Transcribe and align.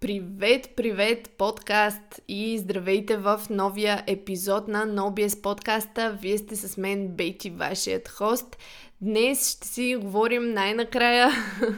Привет, 0.00 0.76
привет, 0.76 1.30
подкаст! 1.38 2.20
И 2.28 2.58
здравейте 2.58 3.16
в 3.16 3.40
новия 3.50 4.04
епизод 4.06 4.68
на 4.68 4.84
NoBS 4.86 5.40
подкаста. 5.40 6.18
Вие 6.22 6.38
сте 6.38 6.56
с 6.56 6.76
мен, 6.76 7.08
Бейти, 7.08 7.50
вашият 7.50 8.08
хост. 8.08 8.56
Днес 9.00 9.56
ще 9.56 9.68
си 9.68 9.96
говорим 9.96 10.52
най-накрая. 10.52 11.30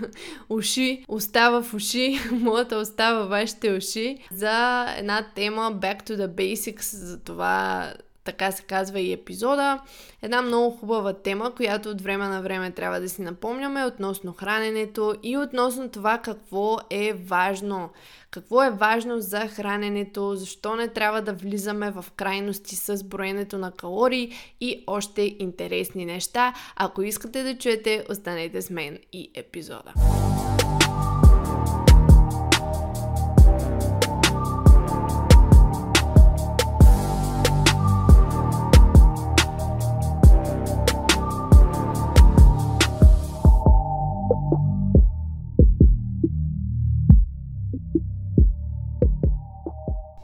Уши, 0.48 1.04
остава 1.08 1.62
в 1.62 1.74
уши, 1.74 2.18
моята 2.32 2.76
остава 2.76 3.24
вашите 3.26 3.72
уши, 3.72 4.18
за 4.32 4.86
една 4.98 5.26
тема 5.34 5.72
Back 5.82 6.02
to 6.02 6.16
the 6.16 6.28
Basics, 6.28 6.96
за 6.96 7.20
това 7.20 7.92
така 8.28 8.52
се 8.52 8.62
казва 8.62 9.00
и 9.00 9.12
епизода. 9.12 9.80
Една 10.22 10.42
много 10.42 10.76
хубава 10.76 11.12
тема, 11.12 11.54
която 11.54 11.88
от 11.88 12.00
време 12.00 12.28
на 12.28 12.42
време 12.42 12.70
трябва 12.70 13.00
да 13.00 13.08
си 13.08 13.22
напомняме 13.22 13.84
относно 13.84 14.32
храненето 14.32 15.14
и 15.22 15.36
относно 15.36 15.88
това 15.88 16.18
какво 16.18 16.78
е 16.90 17.12
важно. 17.12 17.90
Какво 18.30 18.62
е 18.62 18.70
важно 18.70 19.20
за 19.20 19.40
храненето, 19.40 20.34
защо 20.36 20.76
не 20.76 20.88
трябва 20.88 21.22
да 21.22 21.32
влизаме 21.32 21.90
в 21.90 22.04
крайности 22.16 22.76
с 22.76 23.04
броенето 23.04 23.58
на 23.58 23.72
калории 23.72 24.32
и 24.60 24.84
още 24.86 25.36
интересни 25.38 26.04
неща. 26.04 26.54
Ако 26.76 27.02
искате 27.02 27.42
да 27.42 27.58
чуете, 27.58 28.04
останете 28.10 28.62
с 28.62 28.70
мен 28.70 28.98
и 29.12 29.30
епизода. 29.34 29.92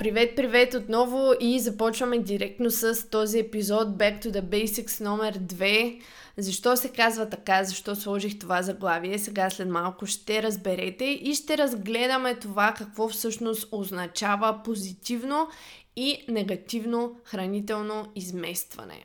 Привет, 0.05 0.37
привет 0.37 0.75
отново 0.75 1.33
и 1.41 1.61
започваме 1.61 2.19
директно 2.19 2.71
с 2.71 3.11
този 3.11 3.39
епизод 3.39 3.89
Back 3.89 4.25
to 4.25 4.31
the 4.31 4.43
Basics 4.43 5.01
номер 5.01 5.39
2. 5.39 6.01
Защо 6.37 6.77
се 6.77 6.89
казва 6.89 7.31
така, 7.31 7.65
защо 7.65 7.97
сложих 7.97 8.39
това 8.39 8.63
заглавие, 8.63 9.19
сега 9.19 9.51
след 9.51 9.69
малко 9.69 10.07
ще 10.07 10.43
разберете 10.43 11.05
и 11.05 11.35
ще 11.35 11.59
разгледаме 11.59 12.35
това 12.35 12.75
какво 12.79 13.09
всъщност 13.09 13.69
означава 13.73 14.61
позитивно 14.65 15.49
и 15.97 16.25
негативно 16.29 17.17
хранително 17.25 18.07
изместване. 18.15 19.05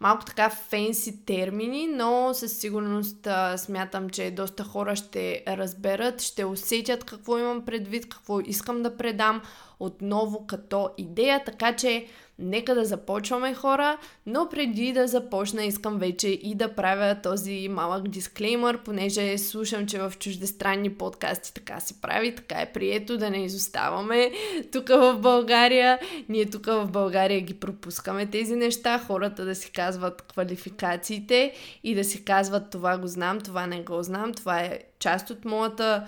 Малко 0.00 0.24
така 0.24 0.50
фенси 0.50 1.24
термини, 1.24 1.86
но 1.86 2.30
със 2.34 2.58
сигурност 2.58 3.26
а, 3.26 3.58
смятам, 3.58 4.10
че 4.10 4.30
доста 4.30 4.64
хора 4.64 4.96
ще 4.96 5.42
разберат, 5.48 6.22
ще 6.22 6.44
усетят 6.44 7.04
какво 7.04 7.38
имам 7.38 7.64
предвид, 7.64 8.08
какво 8.08 8.40
искам 8.40 8.82
да 8.82 8.96
предам 8.96 9.42
отново 9.80 10.46
като 10.46 10.90
идея, 10.98 11.44
така 11.44 11.76
че 11.76 12.06
Нека 12.42 12.74
да 12.74 12.84
започваме 12.84 13.54
хора, 13.54 13.98
но 14.26 14.48
преди 14.48 14.92
да 14.92 15.06
започна 15.06 15.64
искам 15.64 15.98
вече 15.98 16.28
и 16.28 16.54
да 16.54 16.74
правя 16.74 17.16
този 17.22 17.68
малък 17.70 18.08
дисклеймър, 18.08 18.78
понеже 18.78 19.38
слушам, 19.38 19.86
че 19.86 19.98
в 19.98 20.12
чуждестранни 20.18 20.94
подкасти 20.94 21.54
така 21.54 21.80
се 21.80 22.00
прави, 22.00 22.34
така 22.34 22.60
е 22.60 22.72
прието 22.72 23.18
да 23.18 23.30
не 23.30 23.44
изоставаме 23.44 24.30
тук 24.72 24.88
в 24.88 25.18
България. 25.18 25.98
Ние 26.28 26.50
тук 26.50 26.66
в 26.66 26.86
България 26.86 27.40
ги 27.40 27.54
пропускаме 27.54 28.26
тези 28.26 28.56
неща, 28.56 28.98
хората 28.98 29.44
да 29.44 29.54
си 29.54 29.70
казват 29.70 30.22
квалификациите 30.22 31.52
и 31.84 31.94
да 31.94 32.04
си 32.04 32.24
казват 32.24 32.70
това 32.70 32.98
го 32.98 33.06
знам, 33.06 33.40
това 33.40 33.66
не 33.66 33.82
го 33.82 34.02
знам, 34.02 34.34
това 34.34 34.60
е 34.60 34.80
част 35.00 35.30
от 35.30 35.44
моята 35.44 36.06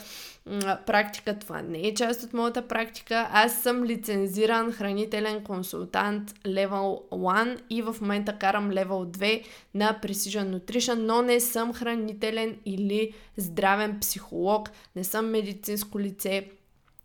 практика, 0.86 1.38
това 1.38 1.62
не 1.62 1.78
е 1.78 1.94
част 1.94 2.22
от 2.22 2.32
моята 2.32 2.68
практика. 2.68 3.28
Аз 3.32 3.62
съм 3.62 3.84
лицензиран 3.84 4.72
хранителен 4.72 5.44
консултант 5.44 6.30
Level 6.32 7.10
1 7.10 7.58
и 7.70 7.82
в 7.82 7.96
момента 8.00 8.38
карам 8.38 8.70
Level 8.70 9.16
2 9.16 9.44
на 9.74 9.98
Precision 10.02 10.56
Nutrition, 10.56 10.94
но 10.94 11.22
не 11.22 11.40
съм 11.40 11.72
хранителен 11.72 12.56
или 12.64 13.12
здравен 13.36 14.00
психолог, 14.00 14.70
не 14.96 15.04
съм 15.04 15.30
медицинско 15.30 16.00
лице, 16.00 16.48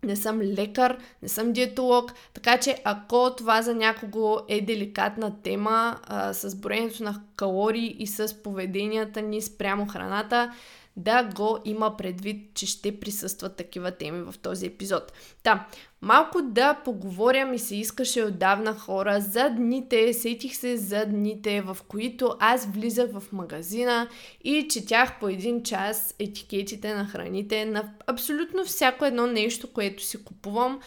не 0.03 0.15
съм 0.15 0.41
лекар, 0.41 0.97
не 1.21 1.29
съм 1.29 1.53
диетолог, 1.53 2.13
така 2.33 2.57
че 2.57 2.81
ако 2.83 3.35
това 3.37 3.61
за 3.61 3.75
някого 3.75 4.39
е 4.47 4.61
деликатна 4.61 5.41
тема 5.43 5.99
а, 6.03 6.33
с 6.33 6.55
броенето 6.55 7.03
на 7.03 7.21
калории 7.35 7.95
и 7.99 8.07
с 8.07 8.43
поведенията 8.43 9.21
ни 9.21 9.41
спрямо 9.41 9.87
храната, 9.87 10.51
да 10.97 11.23
го 11.35 11.59
има 11.65 11.97
предвид, 11.97 12.53
че 12.53 12.65
ще 12.65 12.99
присъстват 12.99 13.55
такива 13.55 13.91
теми 13.91 14.21
в 14.21 14.35
този 14.41 14.65
епизод. 14.65 15.13
Та, 15.43 15.67
малко 16.01 16.41
да 16.41 16.73
поговоря 16.85 17.45
ми 17.45 17.59
се 17.59 17.75
искаше 17.75 18.23
отдавна 18.23 18.73
хора 18.73 19.21
за 19.21 19.49
дните, 19.49 20.13
сетих 20.13 20.55
се 20.55 20.77
за 20.77 21.05
дните, 21.05 21.61
в 21.61 21.77
които 21.87 22.35
аз 22.39 22.65
влизах 22.65 23.11
в 23.11 23.31
магазина 23.31 24.07
и 24.43 24.67
четях 24.67 25.19
по 25.19 25.27
един 25.27 25.63
час 25.63 26.15
етикетите 26.19 26.95
на 26.95 27.05
храните 27.05 27.65
на 27.65 27.91
абсолютно 28.07 28.65
всяко 28.65 29.05
едно 29.05 29.27
нещо, 29.27 29.73
което 29.73 30.03
си 30.03 30.23
купувам. 30.23 30.79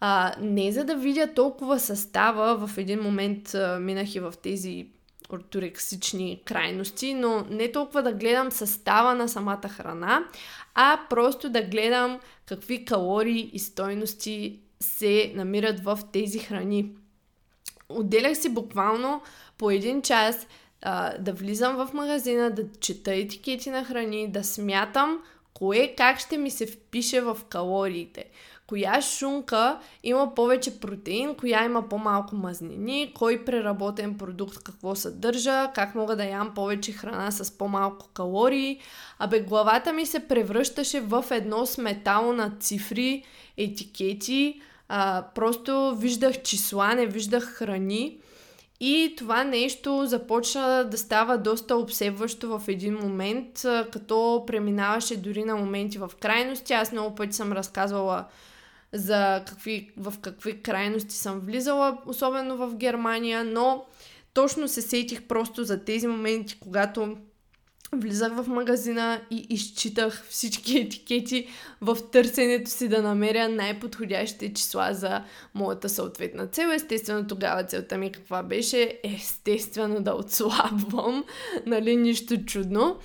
А, 0.00 0.34
не 0.40 0.72
за 0.72 0.84
да 0.84 0.96
видя 0.96 1.34
толкова 1.34 1.80
състава, 1.80 2.66
в 2.66 2.78
един 2.78 3.00
момент 3.00 3.54
а, 3.54 3.78
минах 3.80 4.14
и 4.14 4.20
в 4.20 4.34
тези 4.42 4.88
орторексични 5.32 6.42
крайности, 6.44 7.14
но 7.14 7.46
не 7.50 7.72
толкова 7.72 8.02
да 8.02 8.12
гледам 8.12 8.52
състава 8.52 9.14
на 9.14 9.28
самата 9.28 9.68
храна, 9.68 10.24
а 10.74 11.00
просто 11.10 11.50
да 11.50 11.62
гледам 11.62 12.20
какви 12.46 12.84
калории 12.84 13.50
и 13.52 13.58
стойности 13.58 14.60
се 14.80 15.32
намират 15.34 15.80
в 15.80 15.98
тези 16.12 16.38
храни. 16.38 16.90
Отделях 17.88 18.38
си 18.38 18.48
буквално 18.48 19.22
по 19.58 19.70
един 19.70 20.02
час 20.02 20.46
а, 20.82 21.18
да 21.18 21.32
влизам 21.32 21.76
в 21.76 21.94
магазина, 21.94 22.50
да 22.50 22.62
чета 22.80 23.14
етикети 23.14 23.70
на 23.70 23.84
храни, 23.84 24.32
да 24.32 24.44
смятам 24.44 25.22
кое 25.54 25.94
как 25.96 26.18
ще 26.18 26.38
ми 26.38 26.50
се 26.50 26.66
впише 26.66 27.20
в 27.20 27.38
калориите 27.48 28.24
коя 28.66 29.02
шунка 29.02 29.78
има 30.02 30.34
повече 30.34 30.80
протеин, 30.80 31.34
коя 31.34 31.64
има 31.64 31.88
по-малко 31.88 32.36
мазнини, 32.36 33.12
кой 33.14 33.44
преработен 33.44 34.18
продукт 34.18 34.58
какво 34.58 34.94
съдържа, 34.94 35.70
как 35.74 35.94
мога 35.94 36.16
да 36.16 36.24
ям 36.24 36.54
повече 36.54 36.92
храна 36.92 37.30
с 37.30 37.58
по-малко 37.58 38.08
калории. 38.14 38.80
Абе, 39.18 39.40
главата 39.40 39.92
ми 39.92 40.06
се 40.06 40.28
превръщаше 40.28 41.00
в 41.00 41.24
едно 41.30 41.66
сметало 41.66 42.32
на 42.32 42.52
цифри, 42.60 43.24
етикети, 43.56 44.60
а, 44.88 45.24
просто 45.34 45.96
виждах 45.98 46.42
числа, 46.42 46.94
не 46.94 47.06
виждах 47.06 47.44
храни. 47.44 48.18
И 48.80 49.14
това 49.18 49.44
нещо 49.44 50.06
започна 50.06 50.84
да 50.90 50.98
става 50.98 51.38
доста 51.38 51.76
обсебващо 51.76 52.58
в 52.58 52.68
един 52.68 52.94
момент, 52.94 53.62
като 53.92 54.44
преминаваше 54.46 55.16
дори 55.16 55.44
на 55.44 55.56
моменти 55.56 55.98
в 55.98 56.10
крайности. 56.20 56.72
Аз 56.72 56.92
много 56.92 57.14
пъти 57.14 57.32
съм 57.32 57.52
разказвала 57.52 58.24
за 58.94 59.42
какви, 59.46 59.90
в 59.96 60.14
какви 60.20 60.62
крайности 60.62 61.14
съм 61.14 61.40
влизала, 61.40 61.98
особено 62.06 62.56
в 62.56 62.74
Германия, 62.74 63.44
но 63.44 63.84
точно 64.34 64.68
се 64.68 64.82
сетих 64.82 65.22
просто 65.22 65.64
за 65.64 65.84
тези 65.84 66.06
моменти, 66.06 66.58
когато 66.60 67.16
влизах 67.92 68.32
в 68.32 68.46
магазина 68.48 69.20
и 69.30 69.46
изчитах 69.50 70.24
всички 70.28 70.78
етикети 70.80 71.48
в 71.80 71.98
търсенето 72.12 72.70
си 72.70 72.88
да 72.88 73.02
намеря 73.02 73.48
най-подходящите 73.48 74.54
числа 74.54 74.88
за 74.92 75.24
моята 75.54 75.88
съответна 75.88 76.46
цел. 76.46 76.68
Естествено, 76.68 77.26
тогава 77.26 77.64
целта 77.64 77.98
ми 77.98 78.12
каква 78.12 78.42
беше? 78.42 79.00
Естествено 79.04 80.02
да 80.02 80.14
отслабвам, 80.14 81.24
нали, 81.66 81.96
нищо 81.96 82.36
чудно. 82.44 82.98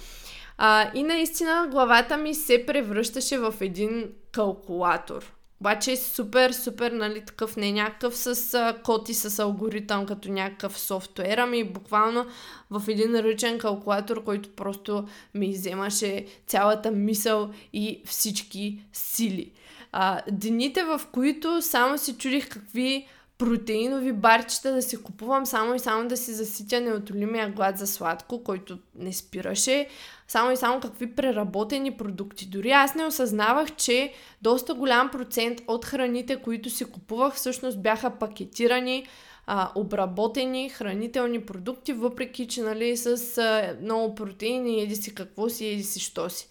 А, 0.58 0.92
и 0.94 1.04
наистина 1.04 1.68
главата 1.72 2.18
ми 2.18 2.34
се 2.34 2.66
превръщаше 2.66 3.38
в 3.38 3.54
един 3.62 4.12
калкулатор. 4.32 5.39
Обаче 5.62 5.92
е 5.92 5.97
супер, 5.97 6.51
супер, 6.51 6.92
нали, 6.92 7.25
такъв 7.25 7.57
не 7.57 7.72
някакъв 7.72 8.18
с 8.18 8.54
а, 8.54 8.78
код 8.84 9.10
и 9.10 9.13
с 9.13 9.39
алгоритъм, 9.39 10.06
като 10.06 10.31
някакъв 10.31 10.80
софтуер, 10.80 11.38
ами 11.38 11.63
буквално 11.63 12.25
в 12.69 12.84
един 12.88 13.16
ръчен 13.16 13.57
калкулатор, 13.57 14.24
който 14.24 14.50
просто 14.50 15.07
ми 15.36 15.51
вземаше 15.51 16.25
цялата 16.48 16.92
мисъл 16.92 17.50
и 17.74 18.01
всички 18.06 18.81
сили. 18.94 19.51
А, 19.92 20.22
дните, 20.31 20.84
в 20.84 21.01
които 21.12 21.62
само 21.62 21.98
си 21.98 22.18
чудих 22.18 22.50
какви 22.50 23.07
протеинови 23.39 24.13
барчета 24.13 24.71
да 24.74 24.81
си 24.81 25.03
купувам 25.03 25.45
само 25.45 25.75
и 25.75 25.80
само 25.80 26.07
да 26.07 26.18
си 26.18 26.33
заситя 26.33 26.81
неотолимия 26.81 27.50
глад 27.50 27.77
за 27.77 27.88
сладко, 27.88 28.44
който 28.44 28.77
не 28.95 29.13
спираше. 29.13 29.88
Само 30.27 30.51
и 30.51 30.57
само 30.57 30.80
какви 30.80 31.15
преработени 31.15 31.97
продукти. 31.97 32.45
Дори 32.45 32.71
аз 32.71 32.95
не 32.95 33.06
осъзнавах, 33.06 33.75
че 33.75 34.13
доста 34.41 34.74
голям 34.74 35.09
процент 35.09 35.62
от 35.68 35.86
храните, 35.86 36.36
които 36.36 36.69
си 36.69 36.86
купувах, 36.86 37.33
всъщност 37.33 37.81
бяха 37.81 38.09
пакетирани, 38.09 39.07
а, 39.47 39.71
обработени 39.75 40.69
хранителни 40.69 41.41
продукти, 41.45 41.94
въпреки 41.94 42.47
че 42.47 42.62
нали, 42.62 42.97
с 42.97 43.38
а, 43.38 43.77
много 43.81 44.15
протеини, 44.15 44.81
еди 44.81 44.95
си 44.95 45.15
какво 45.15 45.50
си, 45.50 45.68
еди 45.68 45.83
си 45.83 46.00
що 46.00 46.30
си. 46.30 46.47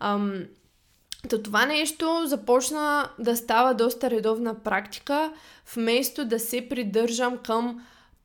Ам, 0.00 0.44
Та 1.28 1.42
това 1.42 1.66
нещо 1.66 2.22
започна 2.26 3.10
да 3.18 3.36
става 3.36 3.74
доста 3.74 4.10
редовна 4.10 4.54
практика, 4.54 5.32
вместо 5.74 6.24
да 6.24 6.38
се 6.38 6.68
придържам 6.68 7.38
към 7.38 7.82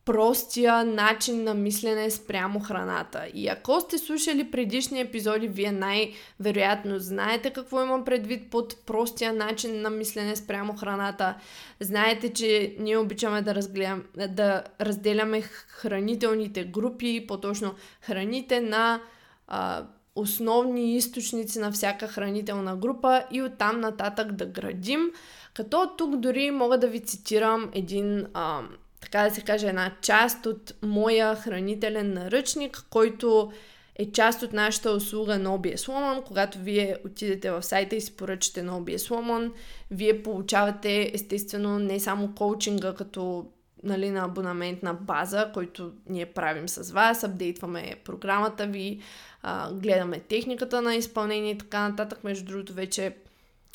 простия 0.07 0.83
начин 0.83 1.43
на 1.43 1.53
мислене 1.53 2.11
спрямо 2.11 2.59
храната. 2.59 3.27
И 3.33 3.47
ако 3.47 3.81
сте 3.81 3.97
слушали 3.97 4.51
предишни 4.51 4.99
епизоди, 5.01 5.47
вие 5.47 5.71
най-вероятно 5.71 6.99
знаете 6.99 7.49
какво 7.49 7.83
имам 7.83 8.05
предвид 8.05 8.49
под 8.49 8.85
простия 8.85 9.33
начин 9.33 9.81
на 9.81 9.89
мислене 9.89 10.35
спрямо 10.35 10.77
храната. 10.77 11.35
Знаете, 11.79 12.33
че 12.33 12.75
ние 12.79 12.97
обичаме 12.97 13.41
да, 13.41 13.55
разгледам, 13.55 14.03
да 14.29 14.63
разделяме 14.81 15.41
хранителните 15.67 16.63
групи, 16.63 17.25
по-точно 17.27 17.73
храните 18.01 18.61
на 18.61 19.01
а, 19.47 19.85
основни 20.17 20.95
източници 20.95 21.59
на 21.59 21.71
всяка 21.71 22.07
хранителна 22.07 22.75
група 22.75 23.23
и 23.31 23.41
оттам 23.41 23.79
нататък 23.79 24.31
да 24.31 24.45
градим. 24.45 25.11
Като 25.53 25.91
тук 25.97 26.15
дори 26.15 26.51
мога 26.51 26.77
да 26.77 26.87
ви 26.87 26.99
цитирам 26.99 27.69
един, 27.73 28.25
а, 28.33 28.61
така 29.01 29.23
да 29.23 29.35
се 29.35 29.41
каже, 29.41 29.67
една 29.67 29.91
част 30.01 30.45
от 30.45 30.73
моя 30.81 31.35
хранителен 31.35 32.13
наръчник, 32.13 32.85
който 32.89 33.51
е 33.95 34.11
част 34.11 34.43
от 34.43 34.53
нашата 34.53 34.91
услуга 34.91 35.39
на 35.39 35.49
OBS 35.49 35.75
Woman. 35.75 36.23
Когато 36.23 36.59
вие 36.59 36.97
отидете 37.05 37.51
в 37.51 37.63
сайта 37.63 37.95
и 37.95 38.01
си 38.01 38.15
поръчате 38.15 38.63
на 38.63 38.81
OBS 38.81 38.97
Woman, 38.97 39.51
вие 39.91 40.23
получавате 40.23 41.11
естествено 41.13 41.79
не 41.79 41.99
само 41.99 42.35
коучинга 42.35 42.93
като 42.93 43.45
нали, 43.83 44.09
на 44.09 44.25
абонаментна 44.25 44.93
база, 44.93 45.51
който 45.53 45.91
ние 46.09 46.25
правим 46.25 46.69
с 46.69 46.91
вас, 46.91 47.23
апдейтваме 47.23 47.95
програмата 48.05 48.67
ви, 48.67 49.01
а, 49.41 49.73
гледаме 49.73 50.19
техниката 50.19 50.81
на 50.81 50.95
изпълнение 50.95 51.51
и 51.51 51.57
така 51.57 51.89
нататък. 51.89 52.23
Между 52.23 52.45
другото, 52.45 52.73
вече 52.73 53.15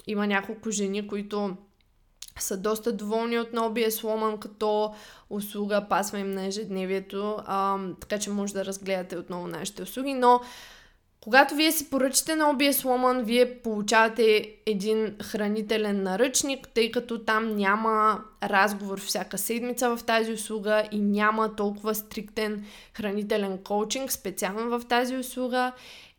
има 0.07 0.27
няколко 0.27 0.71
жени, 0.71 1.09
които 1.09 1.57
са 2.39 2.57
доста 2.57 2.93
доволни 2.93 3.39
от 3.39 3.53
Nobi 3.53 3.89
Woman 3.89 4.39
като 4.39 4.95
услуга, 5.31 5.87
пасва 5.89 6.19
им 6.19 6.31
на 6.31 6.47
ежедневието, 6.47 7.37
а, 7.47 7.79
така 8.01 8.19
че 8.19 8.31
може 8.31 8.53
да 8.53 8.65
разгледате 8.65 9.19
отново 9.19 9.47
нашите 9.47 9.83
услуги, 9.83 10.15
но 10.15 10.41
когато 11.23 11.55
вие 11.55 11.73
си 11.73 11.91
поръчате 11.91 12.37
на 12.37 12.45
OBS 12.45 12.73
Woman, 12.73 13.23
вие 13.23 13.59
получавате 13.59 14.55
един 14.67 15.17
хранителен 15.23 16.03
наръчник, 16.03 16.69
тъй 16.69 16.91
като 16.91 17.19
там 17.19 17.57
няма 17.57 18.25
разговор 18.43 19.01
всяка 19.01 19.39
седмица 19.39 19.97
в 19.97 20.05
тази 20.05 20.33
услуга 20.33 20.89
и 20.93 21.01
няма 21.01 21.57
толкова 21.57 21.95
стриктен 21.95 22.65
хранителен 22.95 23.59
коучинг 23.59 24.13
специално 24.13 24.79
в 24.79 24.87
тази 24.89 25.17
услуга. 25.17 25.73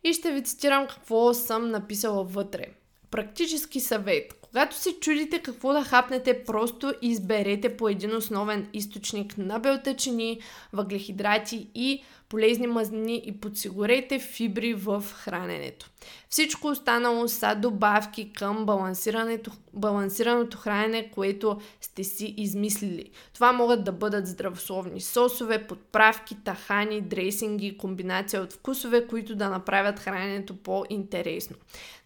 И 0.04 0.14
ще 0.14 0.32
ви 0.32 0.44
цитирам 0.44 0.88
какво 0.88 1.34
съм 1.34 1.72
написала 1.72 2.24
вътре. 2.24 2.66
Практически 3.12 3.80
съвет. 3.80 4.34
Когато 4.42 4.76
се 4.76 4.94
чудите 5.00 5.40
какво 5.40 5.74
да 5.74 5.84
хапнете, 5.84 6.44
просто 6.44 6.94
изберете 7.02 7.78
по 7.78 7.90
един 7.90 8.16
основен 8.16 8.68
източник 8.74 9.38
на 9.38 9.60
белтъчини, 9.60 10.40
въглехидрати 10.74 11.68
и 11.76 12.04
полезни 12.34 12.68
мазнини 12.68 13.22
и 13.26 13.32
подсигурете 13.32 14.20
фибри 14.20 14.74
в 14.74 15.04
храненето. 15.16 15.90
Всичко 16.30 16.68
останало 16.68 17.28
са 17.28 17.56
добавки 17.56 18.34
към 18.34 18.66
балансирането, 18.66 19.52
балансираното 19.74 20.58
хранене, 20.58 21.12
което 21.12 21.58
сте 21.82 22.04
си 22.04 22.34
измислили. 22.38 23.12
Това 23.34 23.52
могат 23.52 23.84
да 23.84 23.92
бъдат 23.92 24.28
здравословни 24.28 25.02
сосове, 25.02 25.68
подправки, 25.68 26.36
тахани, 26.44 27.02
дресинги, 27.02 27.78
комбинация 27.78 28.42
от 28.42 28.54
вкусове, 28.54 29.08
които 29.08 29.36
да 29.36 29.50
направят 29.50 30.00
храненето 30.00 30.56
по-интересно. 30.56 31.56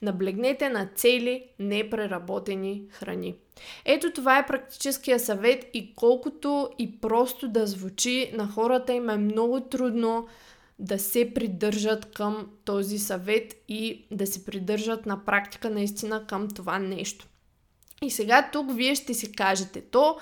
Наблегнете 0.01 0.69
на 0.69 0.89
цели, 0.95 1.43
непреработени 1.59 2.83
храни. 2.89 3.35
Ето 3.85 4.11
това 4.11 4.37
е 4.37 4.45
практическия 4.45 5.19
съвет 5.19 5.69
и 5.73 5.95
колкото 5.95 6.69
и 6.77 6.99
просто 6.99 7.47
да 7.47 7.67
звучи, 7.67 8.31
на 8.33 8.47
хората 8.47 8.93
им 8.93 9.09
е 9.09 9.17
много 9.17 9.61
трудно 9.61 10.27
да 10.79 10.99
се 10.99 11.33
придържат 11.33 12.13
към 12.13 12.47
този 12.65 12.99
съвет 12.99 13.63
и 13.67 14.05
да 14.11 14.27
се 14.27 14.45
придържат 14.45 15.05
на 15.05 15.25
практика 15.25 15.69
наистина 15.69 16.25
към 16.27 16.49
това 16.49 16.79
нещо. 16.79 17.27
И 18.01 18.11
сега 18.11 18.49
тук 18.51 18.75
вие 18.75 18.95
ще 18.95 19.13
си 19.13 19.31
кажете, 19.31 19.81
то 19.81 20.17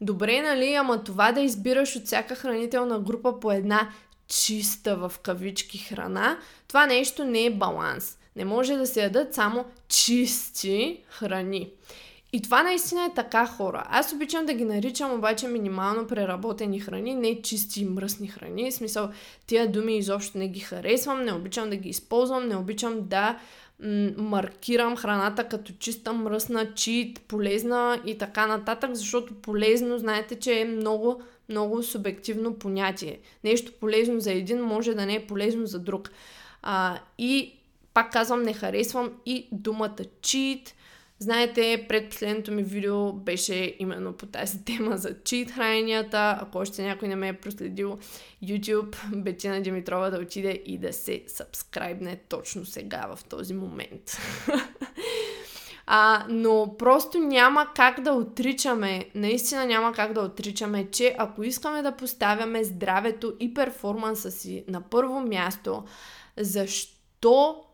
добре, 0.00 0.42
нали, 0.42 0.74
ама 0.74 1.04
това 1.04 1.32
да 1.32 1.40
избираш 1.40 1.96
от 1.96 2.06
всяка 2.06 2.34
хранителна 2.34 2.98
група 2.98 3.40
по 3.40 3.52
една 3.52 3.88
чиста 4.28 4.96
в 4.96 5.12
кавички 5.22 5.78
храна, 5.78 6.38
това 6.68 6.86
нещо 6.86 7.24
не 7.24 7.44
е 7.44 7.50
баланс. 7.50 8.18
Не 8.36 8.44
може 8.44 8.76
да 8.76 8.86
се 8.86 9.02
ядат 9.02 9.34
само 9.34 9.64
чисти 9.88 11.00
храни. 11.08 11.70
И 12.32 12.42
това 12.42 12.62
наистина 12.62 13.04
е 13.04 13.14
така 13.14 13.46
хора. 13.46 13.84
Аз 13.88 14.12
обичам 14.12 14.46
да 14.46 14.54
ги 14.54 14.64
наричам 14.64 15.12
обаче 15.12 15.48
минимално 15.48 16.06
преработени 16.06 16.80
храни, 16.80 17.14
не 17.14 17.42
чисти 17.42 17.80
и 17.80 17.84
мръсни 17.84 18.28
храни. 18.28 18.70
В 18.70 18.74
смисъл, 18.74 19.10
тия 19.46 19.72
думи 19.72 19.96
изобщо 19.96 20.38
не 20.38 20.48
ги 20.48 20.60
харесвам, 20.60 21.24
не 21.24 21.32
обичам 21.32 21.70
да 21.70 21.76
ги 21.76 21.88
използвам, 21.88 22.48
не 22.48 22.56
обичам 22.56 23.08
да 23.08 23.38
маркирам 24.16 24.96
храната 24.96 25.48
като 25.48 25.72
чиста, 25.78 26.12
мръсна, 26.12 26.74
чит, 26.74 27.20
полезна 27.20 28.02
и 28.06 28.18
така 28.18 28.46
нататък, 28.46 28.94
защото 28.94 29.34
полезно, 29.34 29.98
знаете, 29.98 30.38
че 30.38 30.60
е 30.60 30.64
много, 30.64 31.22
много 31.48 31.82
субективно 31.82 32.54
понятие. 32.54 33.18
Нещо 33.44 33.72
полезно 33.80 34.20
за 34.20 34.32
един 34.32 34.62
може 34.62 34.94
да 34.94 35.06
не 35.06 35.14
е 35.14 35.26
полезно 35.26 35.66
за 35.66 35.78
друг. 35.78 36.10
А, 36.62 36.98
и 37.18 37.52
пак 37.94 38.12
казвам, 38.12 38.42
не 38.42 38.52
харесвам 38.52 39.12
и 39.26 39.48
думата 39.52 39.98
чит, 40.22 40.74
Знаете, 41.20 41.86
предпоследното 41.88 42.52
ми 42.52 42.62
видео 42.62 43.12
беше 43.12 43.76
именно 43.78 44.12
по 44.12 44.26
тази 44.26 44.64
тема 44.64 44.96
за 44.96 45.22
чит 45.24 45.50
храненията. 45.50 46.38
Ако 46.40 46.58
още 46.58 46.82
някой 46.82 47.08
не 47.08 47.16
ме 47.16 47.28
е 47.28 47.32
проследил 47.32 47.98
YouTube, 48.44 48.96
Бетина 49.22 49.60
Димитрова 49.60 50.10
да 50.10 50.18
отиде 50.18 50.62
и 50.66 50.78
да 50.78 50.92
се 50.92 51.24
сабскрайбне 51.26 52.20
точно 52.28 52.64
сега 52.64 53.14
в 53.16 53.24
този 53.24 53.54
момент. 53.54 54.18
А, 55.90 56.26
но 56.28 56.74
просто 56.78 57.18
няма 57.18 57.66
как 57.74 58.00
да 58.00 58.12
отричаме, 58.12 59.10
наистина 59.14 59.66
няма 59.66 59.92
как 59.92 60.12
да 60.12 60.20
отричаме, 60.20 60.90
че 60.90 61.14
ако 61.18 61.42
искаме 61.42 61.82
да 61.82 61.96
поставяме 61.96 62.64
здравето 62.64 63.34
и 63.40 63.54
перформанса 63.54 64.30
си 64.30 64.64
на 64.68 64.80
първо 64.80 65.20
място, 65.20 65.84
защо 66.36 67.64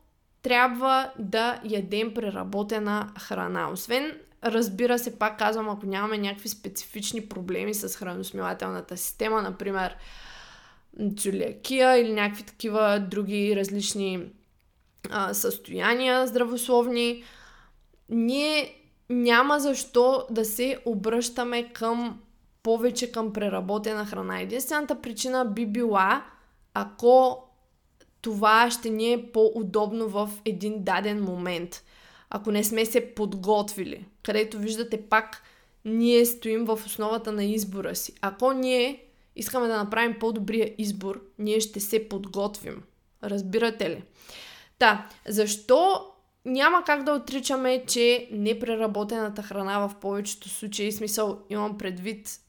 трябва 0.44 1.10
да 1.18 1.60
ядем 1.64 2.14
преработена 2.14 3.12
храна. 3.18 3.70
Освен, 3.72 4.12
разбира 4.44 4.98
се, 4.98 5.18
пак 5.18 5.38
казвам, 5.38 5.68
ако 5.68 5.86
нямаме 5.86 6.18
някакви 6.18 6.48
специфични 6.48 7.28
проблеми 7.28 7.74
с 7.74 7.96
храносмилателната 7.96 8.96
система, 8.96 9.42
например 9.42 9.96
целиакия 11.18 11.96
или 11.96 12.12
някакви 12.12 12.42
такива 12.42 13.06
други 13.10 13.56
различни 13.56 14.22
а, 15.10 15.34
състояния 15.34 16.26
здравословни, 16.26 17.24
ние 18.08 18.74
няма 19.10 19.60
защо 19.60 20.26
да 20.30 20.44
се 20.44 20.78
обръщаме 20.84 21.72
към 21.72 22.20
повече 22.62 23.12
към 23.12 23.32
преработена 23.32 24.06
храна. 24.06 24.40
Единствената 24.40 25.00
причина 25.00 25.44
би 25.44 25.66
била, 25.66 26.24
ако 26.74 27.44
това 28.24 28.70
ще 28.70 28.90
ни 28.90 29.12
е 29.12 29.26
по-удобно 29.32 30.08
в 30.08 30.30
един 30.44 30.84
даден 30.84 31.22
момент. 31.22 31.84
Ако 32.30 32.50
не 32.50 32.64
сме 32.64 32.84
се 32.84 33.14
подготвили, 33.14 34.06
където 34.22 34.58
виждате 34.58 35.02
пак, 35.02 35.42
ние 35.84 36.26
стоим 36.26 36.64
в 36.64 36.80
основата 36.86 37.32
на 37.32 37.44
избора 37.44 37.94
си. 37.94 38.12
Ако 38.20 38.52
ние 38.52 39.04
искаме 39.36 39.68
да 39.68 39.76
направим 39.76 40.16
по-добрия 40.20 40.74
избор, 40.78 41.22
ние 41.38 41.60
ще 41.60 41.80
се 41.80 42.08
подготвим. 42.08 42.82
Разбирате 43.24 43.90
ли? 43.90 44.02
Та, 44.78 45.08
защо 45.28 46.06
няма 46.44 46.82
как 46.86 47.02
да 47.02 47.12
отричаме, 47.12 47.84
че 47.86 48.28
непреработената 48.32 49.42
храна 49.42 49.88
в 49.88 49.94
повечето 50.00 50.48
случаи, 50.48 50.92
смисъл 50.92 51.38
имам 51.50 51.78
предвид 51.78 52.40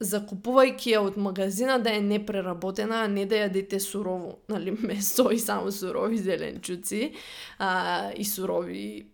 закупувайки 0.00 0.90
я 0.90 1.00
от 1.00 1.16
магазина 1.16 1.78
да 1.78 1.96
е 1.96 2.00
непреработена, 2.00 2.96
а 3.04 3.08
не 3.08 3.26
да 3.26 3.36
ядете 3.36 3.80
сурово, 3.80 4.38
нали, 4.48 4.70
месо 4.70 5.30
и 5.30 5.38
само 5.38 5.72
сурови 5.72 6.18
зеленчуци 6.18 7.14
а, 7.58 8.10
и 8.16 8.24
сурови 8.24 9.06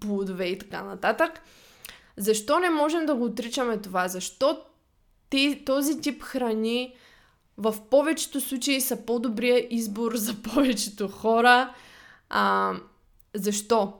плодове 0.00 0.44
и 0.44 0.58
така 0.58 0.82
нататък. 0.82 1.42
Защо 2.16 2.58
не 2.58 2.70
можем 2.70 3.06
да 3.06 3.14
го 3.14 3.24
отричаме 3.24 3.76
това? 3.76 4.08
Защо 4.08 4.60
ти, 5.30 5.62
този 5.66 6.00
тип 6.00 6.22
храни 6.22 6.94
в 7.58 7.76
повечето 7.90 8.40
случаи 8.40 8.80
са 8.80 9.06
по-добрия 9.06 9.66
избор 9.70 10.12
за 10.16 10.34
повечето 10.42 11.08
хора? 11.08 11.74
А, 12.28 12.74
защо? 13.34 13.92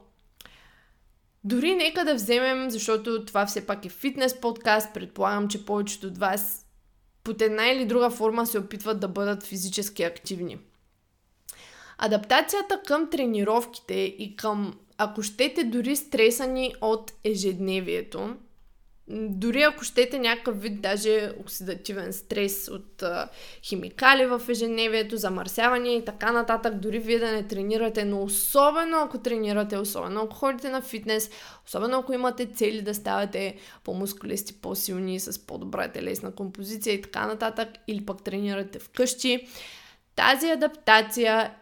Дори 1.47 1.75
нека 1.75 2.05
да 2.05 2.15
вземем, 2.15 2.71
защото 2.71 3.25
това 3.25 3.47
все 3.47 3.67
пак 3.67 3.85
е 3.85 3.89
фитнес 3.89 4.41
подкаст, 4.41 4.95
предполагам, 4.95 5.49
че 5.49 5.65
повечето 5.67 6.07
от 6.07 6.19
вас 6.19 6.67
под 7.25 7.43
една 7.43 7.67
или 7.67 7.85
друга 7.85 8.11
форма 8.11 8.47
се 8.47 8.59
опитват 8.59 9.01
да 9.01 9.09
бъдат 9.09 9.43
физически 9.43 10.03
активни. 10.03 10.59
Адаптацията 11.99 12.83
към 12.87 13.11
тренировките 13.11 13.95
и 13.95 14.37
към 14.37 14.79
ако 14.99 15.23
щете 15.23 15.65
дори 15.65 15.97
стресани 15.97 16.75
от 16.81 17.13
ежедневието, 17.25 18.37
дори 19.09 19.63
ако 19.63 19.85
щете 19.85 20.19
някакъв 20.19 20.63
вид 20.63 20.81
даже 20.81 21.33
оксидативен 21.41 22.13
стрес 22.13 22.69
от 22.69 23.03
а, 23.03 23.29
химикали 23.63 24.27
в 24.27 24.43
ежедневието, 24.49 25.17
замърсяване 25.17 25.89
и 25.89 26.05
така 26.05 26.33
нататък, 26.33 26.75
дори 26.75 26.99
вие 26.99 27.19
да 27.19 27.33
не 27.33 27.43
тренирате, 27.49 28.05
но 28.05 28.23
особено 28.23 28.99
ако 28.99 29.19
тренирате, 29.19 29.79
особено 29.79 30.21
ако 30.21 30.35
ходите 30.35 30.71
на 30.71 30.83
фитнес, 30.83 31.31
особено 31.67 31.99
ако 31.99 32.13
имате 32.13 32.47
цели 32.47 32.83
да 32.83 32.95
ставате 32.95 33.57
по-мускулисти, 33.85 34.61
по-силни, 34.61 35.21
с 35.21 35.47
по-добра 35.47 35.89
телесна 35.89 36.35
композиция 36.35 36.95
и 36.95 37.03
така 37.03 37.27
нататък, 37.27 37.69
или 37.87 38.07
пък 38.07 38.23
тренирате 38.23 38.79
вкъщи, 38.79 39.49
тази 40.17 40.51
адаптация 40.51 41.55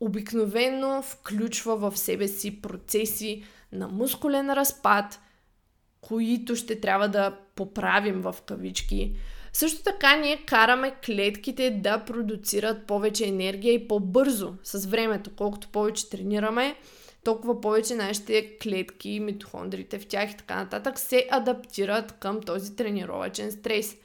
обикновено 0.00 1.02
включва 1.02 1.76
в 1.76 1.98
себе 1.98 2.28
си 2.28 2.62
процеси 2.62 3.44
на 3.72 3.88
мускулен 3.88 4.50
разпад, 4.52 5.20
които 6.08 6.56
ще 6.56 6.80
трябва 6.80 7.08
да 7.08 7.36
поправим 7.54 8.20
в 8.20 8.36
кавички. 8.46 9.12
Също 9.52 9.82
така 9.82 10.16
ние 10.16 10.36
караме 10.36 10.94
клетките 11.06 11.70
да 11.70 12.04
продуцират 12.04 12.86
повече 12.86 13.26
енергия 13.26 13.74
и 13.74 13.88
по-бързо 13.88 14.54
с 14.64 14.86
времето. 14.86 15.30
Колкото 15.36 15.68
повече 15.68 16.10
тренираме, 16.10 16.76
толкова 17.24 17.60
повече 17.60 17.94
нашите 17.94 18.58
клетки, 18.58 19.20
митохондрите 19.20 19.98
в 19.98 20.06
тях 20.06 20.30
и 20.32 20.36
така 20.36 20.56
нататък 20.56 20.98
се 20.98 21.26
адаптират 21.30 22.12
към 22.12 22.40
този 22.40 22.76
тренировачен 22.76 23.52
стрес. 23.52 23.96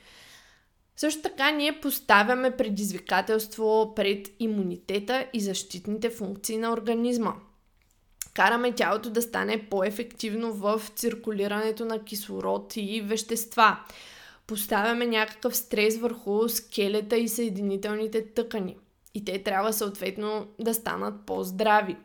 Също 0.95 1.21
така 1.21 1.51
ние 1.51 1.79
поставяме 1.81 2.57
предизвикателство 2.57 3.93
пред 3.95 4.27
имунитета 4.39 5.25
и 5.33 5.39
защитните 5.39 6.09
функции 6.09 6.57
на 6.57 6.73
организма. 6.73 7.33
Караме 8.39 8.71
тялото 8.71 9.09
да 9.09 9.21
стане 9.21 9.65
по-ефективно 9.69 10.53
в 10.53 10.81
циркулирането 10.95 11.85
на 11.85 12.03
кислород 12.03 12.73
и 12.75 13.01
вещества. 13.01 13.79
Поставяме 14.47 15.05
някакъв 15.05 15.55
стрес 15.55 15.97
върху 15.97 16.49
скелета 16.49 17.17
и 17.17 17.27
съединителните 17.27 18.25
тъкани. 18.25 18.77
И 19.13 19.25
те 19.25 19.43
трябва 19.43 19.73
съответно 19.73 20.47
да 20.59 20.73
станат 20.73 21.25
по-здрави. 21.25 21.97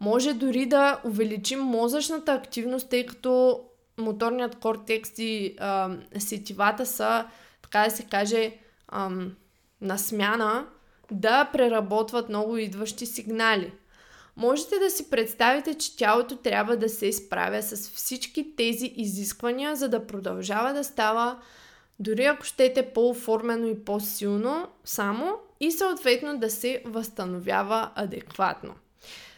Може 0.00 0.32
дори 0.34 0.66
да 0.66 1.00
увеличим 1.04 1.60
мозъчната 1.60 2.32
активност, 2.32 2.88
тъй 2.88 3.06
като 3.06 3.60
моторният 3.98 4.58
кортекс 4.58 5.18
и 5.18 5.56
а, 5.58 5.96
сетивата 6.18 6.86
са 6.86 7.26
така 7.62 7.84
да 7.84 7.90
се 7.90 8.02
каже, 8.02 8.52
ам, 8.88 9.32
на 9.80 9.98
смяна 9.98 10.66
да 11.10 11.50
преработват 11.52 12.28
много 12.28 12.56
идващи 12.56 13.06
сигнали. 13.06 13.72
Можете 14.40 14.78
да 14.78 14.90
си 14.90 15.10
представите, 15.10 15.74
че 15.74 15.96
тялото 15.96 16.36
трябва 16.36 16.76
да 16.76 16.88
се 16.88 17.06
изправя 17.06 17.62
с 17.62 17.90
всички 17.90 18.56
тези 18.56 18.92
изисквания, 18.96 19.76
за 19.76 19.88
да 19.88 20.06
продължава 20.06 20.72
да 20.72 20.84
става, 20.84 21.38
дори 21.98 22.24
ако 22.24 22.44
щете 22.44 22.82
по-оформено 22.82 23.66
и 23.66 23.84
по-силно, 23.84 24.68
само 24.84 25.32
и 25.60 25.72
съответно 25.72 26.38
да 26.38 26.50
се 26.50 26.82
възстановява 26.84 27.90
адекватно. 27.94 28.74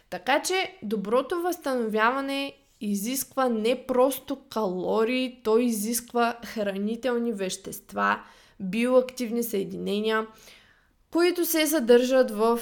Така 0.09 0.41
че 0.41 0.77
доброто 0.83 1.41
възстановяване 1.41 2.53
изисква 2.81 3.49
не 3.49 3.85
просто 3.87 4.35
калории, 4.49 5.41
то 5.43 5.57
изисква 5.57 6.37
хранителни 6.45 7.31
вещества, 7.31 8.23
биоактивни 8.59 9.43
съединения, 9.43 10.27
които 11.11 11.45
се 11.45 11.67
съдържат 11.67 12.31
в 12.31 12.59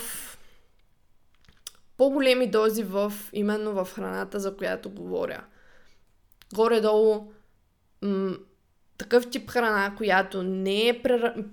по-големи 2.01 2.48
дози 2.48 2.84
в, 2.84 3.13
именно 3.34 3.74
в 3.74 3.88
храната, 3.93 4.39
за 4.39 4.58
която 4.58 4.89
говоря. 4.89 5.43
Горе-долу 6.53 7.31
м- 8.01 8.36
такъв 8.98 9.29
тип 9.29 9.50
храна, 9.50 9.96
която 9.98 10.43
не 10.43 10.88
е 10.88 11.01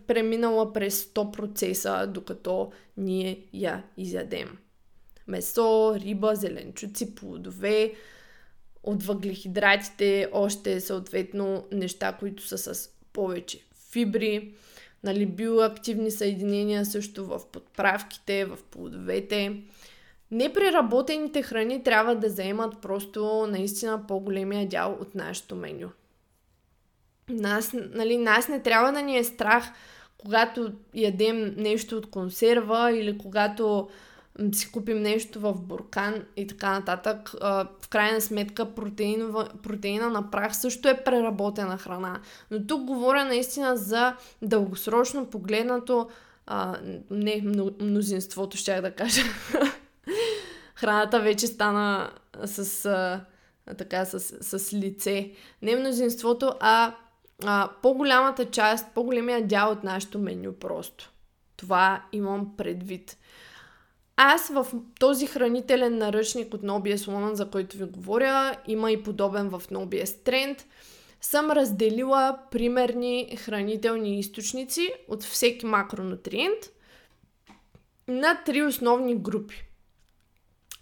преминала 0.07 0.73
през 0.73 1.05
100 1.05 1.37
процеса, 1.37 2.07
докато 2.07 2.73
ние 2.97 3.47
я 3.53 3.85
изядем. 3.97 4.59
Месо, 5.27 5.95
риба, 6.01 6.35
зеленчуци, 6.35 7.15
плодове, 7.15 7.95
от 8.83 9.03
въглехидратите, 9.03 10.29
още 10.33 10.81
съответно 10.81 11.67
неща, 11.73 12.13
които 12.13 12.47
са 12.47 12.59
с 12.59 12.91
повече 13.13 13.61
фибри, 13.91 14.55
нали, 15.05 15.27
биоактивни 15.27 16.11
съединения 16.11 16.87
също 16.87 17.27
в 17.27 17.41
подправките, 17.53 18.45
в 18.45 18.59
плодовете. 18.71 19.63
Непреработените 20.31 21.43
храни 21.43 21.83
трябва 21.83 22.15
да 22.17 22.31
заемат 22.31 22.81
просто 22.81 23.47
наистина 23.51 24.07
по-големия 24.07 24.69
дял 24.69 24.99
от 25.01 25.15
нашето 25.15 25.57
меню. 25.57 25.89
Нас, 27.29 27.73
нали, 27.75 28.19
нас 28.19 28.49
не 28.49 28.63
трябва 28.63 28.93
да 28.93 29.03
ни 29.03 29.19
е 29.19 29.25
страх, 29.25 29.65
когато 30.19 30.73
ядем 30.95 31.55
нещо 31.57 31.97
от 31.97 32.11
консерва 32.11 32.93
или 32.93 33.19
когато 33.19 33.89
си 34.53 34.73
купим 34.73 35.03
нещо 35.03 35.41
в 35.41 35.55
буркан 35.55 36.25
и 36.37 36.47
така 36.47 36.71
нататък. 36.71 37.31
В 37.83 37.89
крайна 37.91 38.21
сметка 38.21 38.75
протеинова, 38.75 39.49
протеина 39.63 40.11
на 40.11 40.31
прах 40.31 40.57
също 40.57 40.89
е 40.89 41.05
преработена 41.05 41.79
храна. 41.79 42.21
Но 42.51 42.67
тук 42.67 42.85
говоря 42.85 43.25
наистина 43.25 43.77
за 43.77 44.17
дългосрочно 44.43 45.27
погледнато 45.27 46.09
а, 46.47 46.77
не 47.11 47.43
мнозинството, 47.81 48.57
ще 48.57 48.81
да 48.81 48.91
кажа. 48.91 49.23
Храната 50.79 51.21
вече 51.21 51.47
стана 51.47 52.11
с, 52.45 52.85
а, 52.85 53.25
така, 53.75 54.05
с, 54.05 54.21
с 54.59 54.73
лице. 54.73 55.33
Не 55.63 55.77
мнозинството, 55.77 56.53
а, 56.61 56.95
а 57.45 57.71
по-голямата 57.83 58.51
част, 58.51 58.95
по-големия 58.95 59.47
дял 59.47 59.73
от 59.73 59.85
нашето 59.85 60.19
меню 60.19 60.53
просто. 60.53 61.13
Това 61.57 62.03
имам 62.13 62.57
предвид. 62.57 63.19
Аз 64.17 64.49
в 64.49 64.67
този 65.01 65.27
хранителен 65.27 65.99
наръчник 65.99 66.55
от 66.55 66.63
NoBS 66.63 66.97
Woman, 66.97 67.33
за 67.33 67.51
който 67.51 67.77
ви 67.77 67.85
говоря, 67.85 68.57
има 68.67 68.93
и 68.93 69.03
подобен 69.03 69.49
в 69.49 69.63
NoBS 69.71 70.05
Trend, 70.05 70.63
съм 71.21 71.51
разделила 71.51 72.39
примерни 72.51 73.37
хранителни 73.37 74.19
източници 74.19 74.89
от 75.09 75.23
всеки 75.23 75.67
макронутриент 75.67 76.59
на 78.09 78.43
три 78.45 78.63
основни 78.63 79.17
групи. 79.17 79.68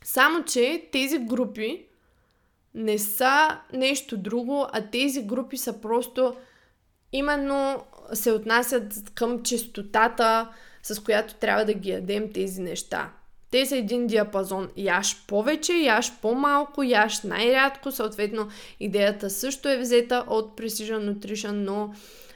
Само, 0.09 0.45
че 0.45 0.89
тези 0.93 1.19
групи 1.19 1.87
не 2.75 2.99
са 2.99 3.61
нещо 3.73 4.17
друго, 4.17 4.67
а 4.73 4.91
тези 4.91 5.23
групи 5.23 5.57
са 5.57 5.81
просто 5.81 6.37
именно 7.13 7.85
се 8.13 8.33
отнасят 8.33 9.11
към 9.15 9.43
чистотата, 9.43 10.49
с 10.83 11.01
която 11.03 11.35
трябва 11.35 11.65
да 11.65 11.75
ги 11.75 11.91
ядем 11.91 12.33
тези 12.33 12.61
неща. 12.61 13.13
Те 13.51 13.67
са 13.67 13.77
един 13.77 14.07
диапазон. 14.07 14.69
Яш 14.77 15.27
повече, 15.27 15.73
яш 15.73 16.13
по-малко, 16.23 16.83
яш 16.83 17.23
най-рядко. 17.23 17.93
Съответно, 17.93 18.49
идеята 18.81 19.31
също 19.31 19.69
е 19.69 19.79
взета 19.79 20.25
от 20.27 20.61
Precision 20.61 21.13
Nutrition, 21.13 21.51
но 21.51 21.95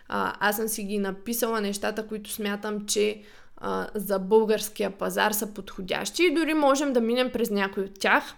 а, 0.08 0.34
аз 0.40 0.56
съм 0.56 0.68
си 0.68 0.82
ги 0.82 0.98
написала 0.98 1.60
нещата, 1.60 2.06
които 2.06 2.30
смятам, 2.30 2.86
че 2.86 3.22
а, 3.60 3.88
за 3.94 4.18
българския 4.18 4.90
пазар 4.90 5.32
са 5.32 5.54
подходящи 5.54 6.24
и 6.24 6.34
дори 6.34 6.54
можем 6.54 6.92
да 6.92 7.00
минем 7.00 7.30
през 7.32 7.50
някой 7.50 7.82
от 7.82 8.00
тях. 8.00 8.34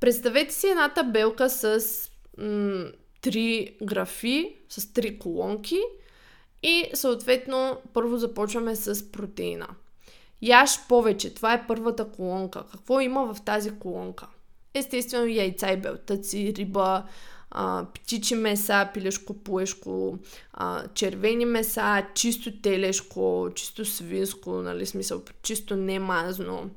Представете 0.00 0.54
си 0.54 0.68
една 0.68 0.88
табелка 0.88 1.50
с 1.50 1.80
м- 2.38 2.86
три 3.20 3.76
графи, 3.82 4.56
с 4.68 4.92
три 4.92 5.18
колонки 5.18 5.80
и 6.62 6.84
съответно 6.94 7.76
първо 7.92 8.16
започваме 8.16 8.76
с 8.76 9.12
протеина. 9.12 9.66
Яш 10.42 10.86
повече. 10.88 11.34
Това 11.34 11.52
е 11.52 11.66
първата 11.66 12.08
колонка. 12.10 12.64
Какво 12.72 13.00
има 13.00 13.34
в 13.34 13.44
тази 13.44 13.70
колонка? 13.70 14.26
Естествено 14.74 15.26
яйца 15.26 15.72
и 15.72 15.76
белтъци, 15.76 16.54
риба, 16.56 17.04
а, 17.58 17.86
птичи 17.94 18.34
меса, 18.34 18.90
пилешко, 18.94 19.34
пуешко, 19.34 20.18
а, 20.52 20.82
червени 20.94 21.44
меса, 21.44 22.06
чисто 22.14 22.60
телешко, 22.60 23.48
чисто 23.54 23.84
свинско, 23.84 24.50
нали, 24.50 24.86
смисъл, 24.86 25.22
чисто 25.42 25.76
немазно, 25.76 26.70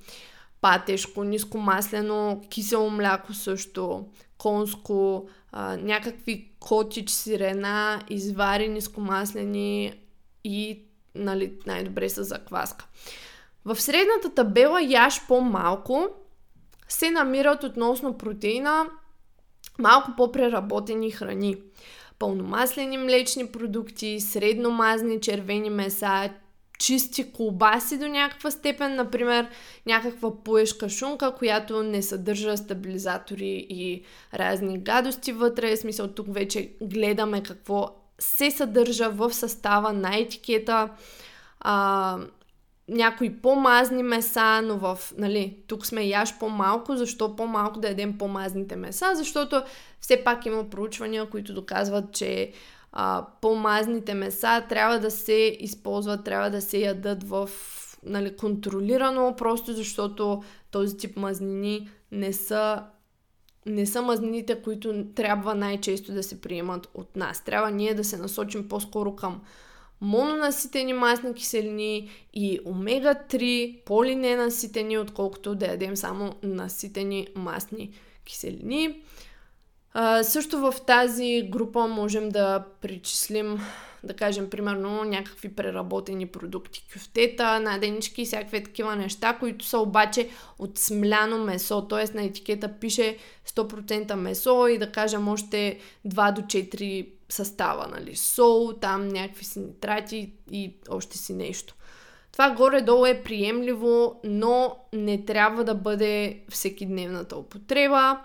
патешко, 0.62 1.24
нискомаслено, 1.24 2.42
кисело 2.50 2.90
мляко 2.90 3.34
също, 3.34 4.06
конско, 4.38 5.30
а, 5.52 5.78
някакви 5.78 6.52
котич, 6.60 7.10
сирена, 7.10 8.02
извари 8.10 8.68
нискомаслени 8.68 9.94
и 10.44 10.82
нали, 11.16 11.54
най-добре 11.66 12.10
с 12.10 12.24
закваска. 12.24 12.86
В 13.66 13.82
средната 13.82 14.30
табела 14.36 14.82
яш 14.82 15.28
по-малко 15.28 16.08
се 16.88 17.12
намират 17.12 17.64
относно 17.64 18.18
протеина 18.18 18.86
малко 19.80 20.12
по-преработени 20.18 21.12
храни. 21.12 21.56
Пълномаслени 22.20 22.98
млечни 22.98 23.48
продукти, 23.48 24.20
средномазни 24.20 25.22
червени 25.22 25.70
меса, 25.70 26.30
чисти 26.80 27.32
колбаси 27.32 27.98
до 27.98 28.08
някаква 28.08 28.52
степен, 28.52 28.96
например 28.96 29.48
някаква 29.86 30.44
пуешка 30.44 30.90
шунка, 30.90 31.36
която 31.36 31.84
не 31.84 32.02
съдържа 32.02 32.58
стабилизатори 32.58 33.68
и 33.70 34.04
разни 34.34 34.80
гадости 34.80 35.32
вътре. 35.32 35.76
В 35.76 35.80
смисъл 35.80 36.08
тук 36.08 36.34
вече 36.34 36.72
гледаме 36.82 37.44
какво 37.44 37.96
се 38.20 38.52
съдържа 38.52 39.10
в 39.10 39.34
състава 39.34 39.94
на 39.94 40.18
етикета. 40.18 40.90
А, 41.60 42.18
някои 42.90 43.42
по-мазни 43.42 44.04
меса, 44.04 44.62
но 44.62 44.78
в, 44.78 45.00
нали, 45.18 45.58
тук 45.68 45.86
сме 45.86 46.04
яш 46.04 46.40
по-малко, 46.40 46.98
защо 46.98 47.36
по-малко 47.36 47.80
да 47.80 47.88
ядем 47.88 48.18
по-мазните 48.18 48.76
меса? 48.76 49.06
Защото 49.14 49.64
все 50.02 50.24
пак 50.24 50.46
има 50.46 50.70
проучвания, 50.70 51.30
които 51.30 51.54
доказват, 51.54 52.12
че 52.12 52.52
а, 52.92 53.26
по-мазните 53.42 54.14
меса 54.14 54.62
трябва 54.70 55.00
да 55.00 55.12
се 55.12 55.58
използват, 55.60 56.24
трябва 56.24 56.50
да 56.50 56.62
се 56.62 56.78
ядат 56.78 57.24
в 57.24 57.50
нали, 58.04 58.36
контролирано, 58.36 59.36
просто 59.38 59.74
защото 59.74 60.44
този 60.72 60.98
тип 60.98 61.18
мазнини 61.18 61.90
не 62.12 62.34
са 62.34 62.84
не 63.66 63.86
са 63.86 64.02
мазнините, 64.02 64.62
които 64.62 65.06
трябва 65.16 65.56
най-често 65.56 66.12
да 66.12 66.24
се 66.24 66.42
приемат 66.42 66.90
от 66.94 67.16
нас. 67.16 67.44
Трябва 67.44 67.72
ние 67.72 67.94
да 67.94 68.04
се 68.04 68.18
насочим 68.18 68.68
по-скоро 68.68 69.16
към 69.16 69.42
мононаситени 70.02 70.94
масни 70.94 71.34
киселини 71.34 72.10
и 72.34 72.60
омега-3 72.66 73.84
полиненаситени, 73.84 74.98
отколкото 74.98 75.56
да 75.56 75.66
ядем 75.66 75.96
само 75.96 76.36
наситени 76.44 77.28
масни 77.36 77.92
киселини. 78.26 79.02
А, 79.94 80.24
също 80.24 80.60
в 80.60 80.74
тази 80.88 81.48
група 81.50 81.88
можем 81.88 82.30
да 82.30 82.66
причислим, 82.82 83.60
да 84.04 84.14
кажем, 84.14 84.50
примерно 84.50 85.04
някакви 85.04 85.56
преработени 85.56 86.28
продукти, 86.28 86.88
кюфтета, 86.94 87.60
наденички 87.60 88.22
и 88.22 88.26
всякакви 88.26 88.64
такива 88.64 88.96
неща, 88.96 89.38
които 89.40 89.66
са 89.66 89.80
обаче 89.80 90.30
от 90.60 90.78
смляно 90.78 91.44
месо, 91.44 91.88
т.е. 91.88 92.18
на 92.18 92.24
етикета 92.24 92.80
пише 92.80 93.18
100% 93.48 94.16
месо 94.16 94.68
и 94.68 94.78
да 94.78 94.92
кажем 94.92 95.28
още 95.28 95.80
2 96.08 96.34
до 96.34 96.42
4 96.42 97.10
състава, 97.30 97.88
нали, 97.88 98.16
сол, 98.16 98.74
там 98.82 99.08
някакви 99.08 99.46
си 99.46 99.60
нитрати 99.60 100.34
и 100.52 100.76
още 100.90 101.18
си 101.18 101.34
нещо. 101.34 101.76
Това 102.32 102.52
горе-долу 102.52 103.06
е 103.06 103.24
приемливо, 103.24 104.20
но 104.24 104.76
не 104.94 105.26
трябва 105.26 105.64
да 105.64 105.76
бъде 105.76 106.40
всекидневната 106.50 107.38
употреба. 107.38 108.22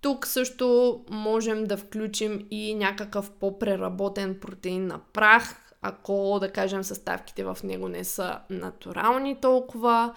Тук 0.00 0.26
също 0.26 1.00
можем 1.10 1.64
да 1.64 1.76
включим 1.76 2.46
и 2.50 2.74
някакъв 2.74 3.30
по-преработен 3.30 4.40
протеин 4.40 4.86
на 4.86 4.98
прах, 5.12 5.74
ако, 5.82 6.38
да 6.40 6.52
кажем, 6.52 6.84
съставките 6.84 7.44
в 7.44 7.58
него 7.64 7.88
не 7.88 8.04
са 8.04 8.38
натурални 8.50 9.40
толкова. 9.40 10.14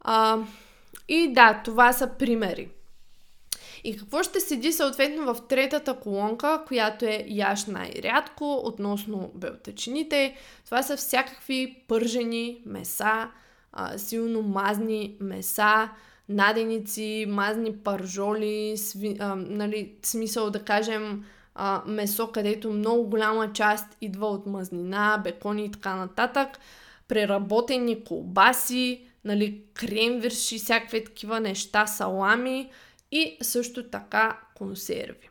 А, 0.00 0.38
и 1.08 1.32
да, 1.32 1.62
това 1.64 1.92
са 1.92 2.10
примери. 2.18 2.68
И 3.84 3.96
какво 3.96 4.22
ще 4.22 4.40
седи 4.40 4.72
съответно 4.72 5.34
в 5.34 5.48
третата 5.48 5.94
колонка, 5.94 6.64
която 6.66 7.04
е 7.04 7.24
яш 7.28 7.66
най-рядко 7.66 8.60
относно 8.64 9.30
белтъчините. 9.34 10.36
Това 10.64 10.82
са 10.82 10.96
всякакви 10.96 11.84
пържени 11.88 12.62
меса, 12.66 13.30
силно 13.96 14.42
мазни 14.42 15.16
меса, 15.20 15.90
наденици, 16.30 17.26
мазни 17.28 17.76
паржоли, 17.76 18.76
сви, 18.76 19.16
а, 19.20 19.34
нали, 19.34 19.92
смисъл 20.02 20.50
да 20.50 20.64
кажем 20.64 21.24
а, 21.54 21.82
месо, 21.86 22.32
където 22.32 22.72
много 22.72 23.10
голяма 23.10 23.52
част 23.52 23.96
идва 24.00 24.26
от 24.26 24.46
мазнина, 24.46 25.20
бекони 25.24 25.64
и 25.64 25.70
така 25.70 25.96
нататък, 25.96 26.48
преработени 27.08 28.04
колбаси, 28.04 29.06
нали, 29.24 29.62
кремвирши, 29.74 30.58
всякакви 30.58 31.04
такива 31.04 31.40
неща, 31.40 31.86
салами 31.86 32.70
и 33.12 33.36
също 33.42 33.90
така 33.90 34.40
консерви. 34.54 35.28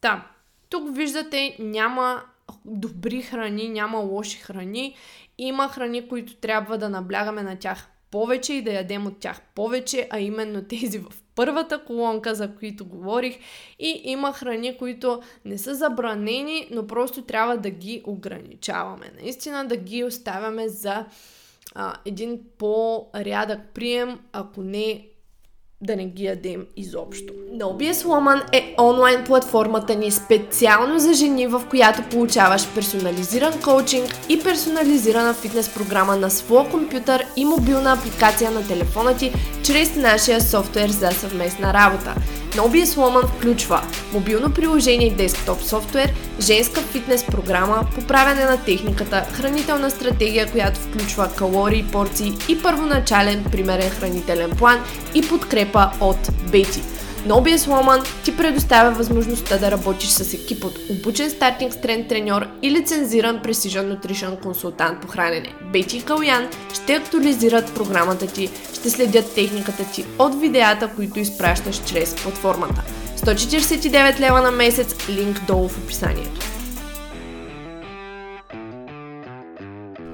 Та, 0.00 0.26
тук 0.68 0.96
виждате 0.96 1.56
няма 1.58 2.22
добри 2.64 3.22
храни, 3.22 3.68
няма 3.68 3.98
лоши 3.98 4.38
храни. 4.38 4.96
Има 5.38 5.68
храни, 5.68 6.08
които 6.08 6.36
трябва 6.36 6.78
да 6.78 6.88
наблягаме 6.88 7.42
на 7.42 7.56
тях 7.56 7.88
повече 8.10 8.52
и 8.52 8.62
да 8.62 8.72
ядем 8.72 9.06
от 9.06 9.20
тях 9.20 9.40
повече, 9.54 10.08
а 10.10 10.20
именно 10.20 10.64
тези 10.64 10.98
в 10.98 11.12
първата 11.34 11.84
колонка, 11.84 12.34
за 12.34 12.54
които 12.54 12.84
говорих. 12.84 13.38
И 13.78 14.00
има 14.04 14.32
храни, 14.32 14.78
които 14.78 15.22
не 15.44 15.58
са 15.58 15.74
забранени, 15.74 16.68
но 16.70 16.86
просто 16.86 17.22
трябва 17.22 17.56
да 17.56 17.70
ги 17.70 18.02
ограничаваме. 18.06 19.12
Наистина 19.22 19.64
да 19.64 19.76
ги 19.76 20.04
оставяме 20.04 20.68
за 20.68 21.06
а, 21.74 21.94
един 22.04 22.40
по-рядък 22.58 23.60
прием, 23.74 24.20
ако 24.32 24.62
не 24.62 25.06
да 25.82 25.96
не 25.96 26.06
ги 26.06 26.24
ядем 26.24 26.66
изобщо. 26.76 27.32
Nobies 27.54 27.92
Woman 27.92 28.42
е 28.52 28.74
онлайн 28.80 29.24
платформата 29.24 29.94
ни 29.94 30.10
специално 30.10 30.98
за 30.98 31.14
жени, 31.14 31.46
в 31.46 31.62
която 31.70 32.02
получаваш 32.10 32.68
персонализиран 32.74 33.60
коучинг 33.60 34.10
и 34.28 34.42
персонализирана 34.42 35.34
фитнес 35.34 35.74
програма 35.74 36.16
на 36.16 36.30
своя 36.30 36.70
компютър 36.70 37.24
и 37.36 37.44
мобилна 37.44 37.92
апликация 37.92 38.50
на 38.50 38.66
телефона 38.66 39.16
ти 39.16 39.32
чрез 39.62 39.96
нашия 39.96 40.40
софтуер 40.40 40.88
за 40.88 41.10
съвместна 41.10 41.74
работа. 41.74 42.14
Новия 42.56 42.86
Woman 42.86 43.26
включва 43.26 43.82
мобилно 44.12 44.54
приложение 44.54 45.06
и 45.06 45.14
десктоп 45.14 45.62
софтуер, 45.62 46.14
женска 46.40 46.80
фитнес 46.80 47.26
програма, 47.26 47.86
поправяне 47.94 48.44
на 48.44 48.56
техниката, 48.64 49.20
хранителна 49.32 49.90
стратегия, 49.90 50.50
която 50.50 50.80
включва 50.80 51.28
калории, 51.36 51.84
порции 51.92 52.32
и 52.48 52.62
първоначален 52.62 53.44
примерен 53.52 53.90
хранителен 53.90 54.50
план 54.50 54.84
и 55.14 55.28
подкрепа 55.28 55.67
от 56.00 56.50
Бети. 56.50 56.82
Nobies 57.26 57.56
Woman 57.56 58.24
ти 58.24 58.36
предоставя 58.36 58.90
възможността 58.90 59.58
да 59.58 59.70
работиш 59.70 60.08
с 60.08 60.34
екип 60.34 60.64
от 60.64 60.78
обучен 60.90 61.30
стартинг 61.30 61.72
стрен 61.72 62.08
треньор 62.08 62.46
и 62.62 62.70
лицензиран 62.70 63.38
Precision 63.38 63.96
Nutrition 63.96 64.40
консултант 64.42 65.00
по 65.00 65.08
хранене. 65.08 65.54
Бети 65.72 65.96
и 65.96 66.02
Калян 66.02 66.48
ще 66.74 66.94
актуализират 66.94 67.74
програмата 67.74 68.26
ти, 68.26 68.50
ще 68.74 68.90
следят 68.90 69.34
техниката 69.34 69.84
ти 69.92 70.04
от 70.18 70.40
видеята, 70.40 70.90
които 70.96 71.18
изпращаш 71.18 71.80
чрез 71.86 72.14
платформата. 72.22 72.82
149 73.16 74.20
лева 74.20 74.42
на 74.42 74.50
месец, 74.50 75.08
линк 75.08 75.46
долу 75.46 75.68
в 75.68 75.78
описанието. 75.78 76.40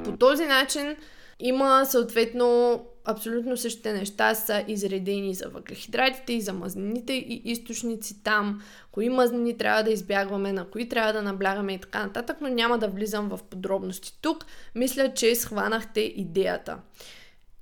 По 0.05 0.13
този 0.19 0.45
начин 0.45 0.97
има 1.41 1.85
съответно 1.85 2.81
абсолютно 3.05 3.57
същите 3.57 3.93
неща 3.93 4.35
са 4.35 4.65
изредени 4.69 5.35
за 5.35 5.49
въглехидратите 5.49 6.33
и 6.33 6.41
за 6.41 6.53
мазнините 6.53 7.13
и 7.13 7.43
източници 7.45 8.23
там, 8.23 8.63
кои 8.93 9.09
мазнини 9.09 9.57
трябва 9.57 9.83
да 9.83 9.91
избягваме, 9.91 10.53
на 10.53 10.65
кои 10.65 10.89
трябва 10.89 11.13
да 11.13 11.23
наблягаме 11.23 11.75
и 11.75 11.79
така 11.79 12.07
нататък, 12.07 12.37
но 12.41 12.49
няма 12.49 12.79
да 12.79 12.89
влизам 12.89 13.29
в 13.29 13.41
подробности 13.51 14.19
тук. 14.21 14.47
Мисля, 14.75 15.15
че 15.15 15.35
схванахте 15.35 16.01
идеята. 16.01 16.79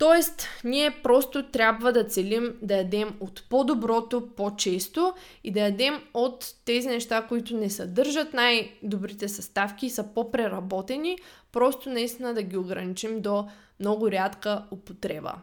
Тоест, 0.03 0.49
ние 0.65 0.91
просто 1.03 1.43
трябва 1.43 1.93
да 1.93 2.05
целим 2.05 2.55
да 2.63 2.77
ядем 2.77 3.15
от 3.21 3.45
по-доброто 3.49 4.29
по-често 4.37 5.15
и 5.45 5.51
да 5.51 5.61
ядем 5.61 6.03
от 6.15 6.55
тези 6.65 6.89
неща, 6.89 7.27
които 7.29 7.57
не 7.57 7.71
съдържат 7.71 8.35
най-добрите 8.35 9.29
съставки 9.29 9.87
и 9.87 9.91
са 9.91 10.05
по-преработени, 10.15 11.19
просто 11.53 11.91
наистина 11.91 12.35
да 12.35 12.43
ги 12.43 12.57
ограничим 12.57 13.21
до 13.21 13.49
много 13.81 14.11
рядка 14.11 14.65
употреба. 14.71 15.35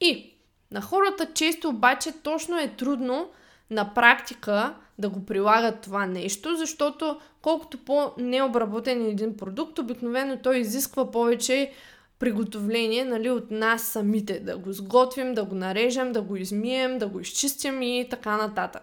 И 0.00 0.34
на 0.70 0.80
хората 0.80 1.26
често 1.34 1.68
обаче 1.68 2.12
точно 2.22 2.58
е 2.58 2.68
трудно 2.68 3.30
на 3.70 3.94
практика 3.94 4.74
да 4.98 5.08
го 5.08 5.26
прилагат 5.26 5.80
това 5.80 6.06
нещо, 6.06 6.56
защото 6.56 7.20
колкото 7.42 7.78
по-необработен 7.78 9.04
е 9.04 9.08
един 9.08 9.36
продукт, 9.36 9.78
обикновено 9.78 10.38
той 10.42 10.58
изисква 10.58 11.10
повече 11.10 11.72
приготовление 12.18 13.04
нали, 13.04 13.30
от 13.30 13.50
нас 13.50 13.82
самите. 13.82 14.40
Да 14.40 14.58
го 14.58 14.72
сготвим, 14.72 15.34
да 15.34 15.44
го 15.44 15.54
нарежем, 15.54 16.12
да 16.12 16.22
го 16.22 16.36
измием, 16.36 16.98
да 16.98 17.06
го 17.06 17.20
изчистим 17.20 17.82
и 17.82 18.06
така 18.10 18.36
нататък. 18.36 18.82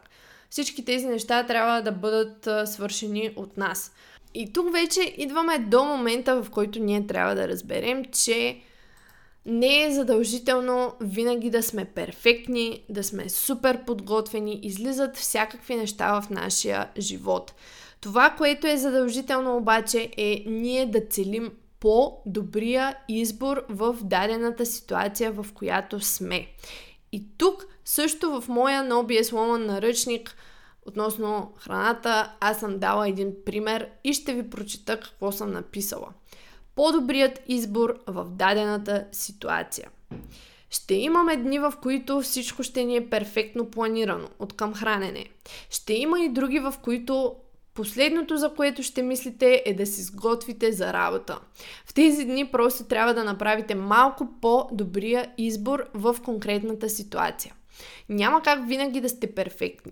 Всички 0.50 0.86
тези 0.86 1.08
неща 1.08 1.46
трябва 1.46 1.82
да 1.82 1.92
бъдат 1.92 2.70
свършени 2.70 3.34
от 3.36 3.58
нас. 3.58 3.92
И 4.38 4.54
тук 4.54 4.72
вече 4.74 5.14
идваме 5.18 5.60
до 5.60 5.84
момента, 5.84 6.44
в 6.44 6.50
който 6.50 6.80
ние 6.80 7.08
трябва 7.08 7.36
да 7.36 7.48
разберем, 7.48 8.06
че 8.06 8.62
не 9.46 9.84
е 9.84 9.92
задължително 9.92 10.94
винаги 11.02 11.50
да 11.50 11.64
сме 11.64 11.86
перфектни, 11.86 12.84
да 12.90 13.04
сме 13.04 13.30
супер 13.30 13.86
подготвени, 13.86 14.60
излизат 14.64 15.18
всякакви 15.18 15.76
неща 15.76 16.22
в 16.22 16.30
нашия 16.30 16.90
живот. 17.00 17.54
Това, 18.02 18.30
което 18.30 18.68
е 18.68 18.78
задължително 18.78 19.58
обаче 19.58 20.10
е 20.18 20.44
ние 20.48 20.86
да 20.86 21.02
целим 21.10 21.52
по-добрия 21.80 22.96
избор 23.08 23.66
в 23.70 23.98
дадената 24.02 24.66
ситуация, 24.66 25.32
в 25.32 25.46
която 25.54 26.00
сме. 26.00 26.48
И 27.12 27.28
тук 27.38 27.66
също 27.86 28.42
в 28.42 28.48
моя 28.48 28.84
новия 28.84 29.26
сломан 29.26 29.66
наръчник 29.66 30.36
относно 30.86 31.54
храната, 31.58 32.34
аз 32.40 32.60
съм 32.60 32.80
дала 32.80 33.10
един 33.10 33.34
пример 33.46 33.90
и 34.04 34.14
ще 34.14 34.34
ви 34.34 34.50
прочита 34.50 35.00
какво 35.00 35.32
съм 35.32 35.52
написала. 35.52 36.08
по-добрият 36.76 37.42
избор 37.48 38.00
в 38.08 38.26
дадената 38.30 39.06
ситуация. 39.12 39.90
Ще 40.70 40.94
имаме 40.94 41.38
дни, 41.38 41.60
в 41.60 41.74
които 41.82 42.22
всичко 42.22 42.64
ще 42.64 42.84
ни 42.84 42.96
е 42.96 43.10
перфектно 43.10 43.72
планирано 43.72 44.28
от 44.40 44.54
към 44.54 44.74
хранене. 44.74 45.26
Ще 45.70 45.94
има 45.94 46.20
и 46.20 46.30
други, 46.30 46.60
в 46.60 46.74
които 46.84 47.36
Последното, 47.76 48.38
за 48.38 48.54
което 48.54 48.84
ще 48.84 49.02
мислите, 49.02 49.64
е 49.66 49.74
да 49.74 49.86
си 49.86 50.02
сготвите 50.02 50.72
за 50.72 50.94
работа. 50.94 51.40
В 51.86 51.94
тези 51.94 52.26
дни 52.26 52.46
просто 52.46 52.84
трябва 52.84 53.14
да 53.14 53.24
направите 53.24 53.76
малко 53.76 54.28
по-добрия 54.42 55.32
избор 55.38 55.86
в 55.94 56.16
конкретната 56.26 56.90
ситуация. 56.90 57.54
Няма 58.10 58.42
как 58.42 58.68
винаги 58.68 59.02
да 59.02 59.10
сте 59.10 59.34
перфектни. 59.36 59.92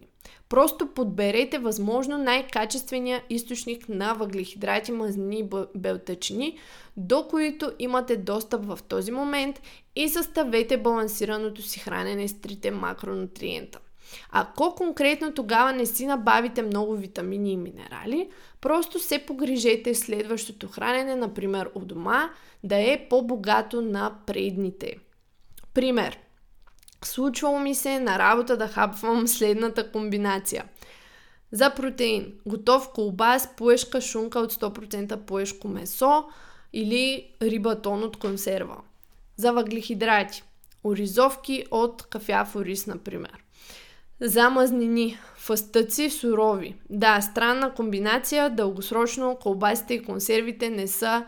Просто 0.50 0.88
подберете 0.88 1.60
възможно 1.60 2.18
най-качествения 2.18 3.24
източник 3.30 3.90
на 3.90 4.14
въглехидрати, 4.14 4.92
мазнини 4.92 5.40
и 5.40 5.50
белтъчини, 5.76 6.58
до 6.98 7.28
които 7.28 7.72
имате 7.80 8.18
достъп 8.18 8.66
в 8.66 8.80
този 8.88 9.12
момент 9.12 9.62
и 9.96 10.10
съставете 10.10 10.78
балансираното 10.78 11.62
си 11.62 11.80
хранене 11.80 12.28
с 12.28 12.42
трите 12.42 12.72
макронутриента. 12.72 13.80
Ако 14.32 14.76
конкретно 14.76 15.34
тогава 15.34 15.74
не 15.74 15.86
си 15.86 16.06
набавите 16.06 16.62
много 16.62 16.96
витамини 16.96 17.52
и 17.52 17.58
минерали, 17.58 18.30
просто 18.62 19.00
се 19.00 19.20
погрижете 19.20 19.96
следващото 19.96 20.68
хранене, 20.68 21.16
например 21.16 21.70
у 21.76 21.80
дома, 21.80 22.30
да 22.64 22.76
е 22.76 23.08
по-богато 23.10 23.82
на 23.82 24.16
предните. 24.26 24.96
Пример. 25.74 26.23
Случвало 27.06 27.60
ми 27.60 27.76
се 27.76 28.00
на 28.00 28.20
работа 28.20 28.58
да 28.58 28.68
хапвам 28.68 29.28
следната 29.28 29.92
комбинация. 29.92 30.66
За 31.52 31.70
протеин. 31.70 32.34
Готов 32.46 32.90
колбас, 32.94 33.50
пуешка 33.58 34.02
шунка 34.02 34.40
от 34.40 34.54
100% 34.54 35.18
пуешко 35.18 35.68
месо 35.68 36.24
или 36.74 37.28
рибатон 37.42 38.04
от 38.04 38.18
консерва. 38.18 38.78
За 39.38 39.52
въглехидрати. 39.52 40.44
Оризовки 40.84 41.66
от 41.72 42.04
кафяв 42.04 42.56
ориз, 42.56 42.88
например. 42.88 43.44
За 44.22 44.50
мазнини. 44.50 45.18
Фъстъци 45.36 46.10
сурови. 46.10 46.76
Да, 46.90 47.22
странна 47.22 47.74
комбинация. 47.74 48.50
Дългосрочно 48.50 49.38
колбасите 49.42 49.94
и 49.94 50.04
консервите 50.04 50.70
не 50.70 50.88
са 50.88 51.26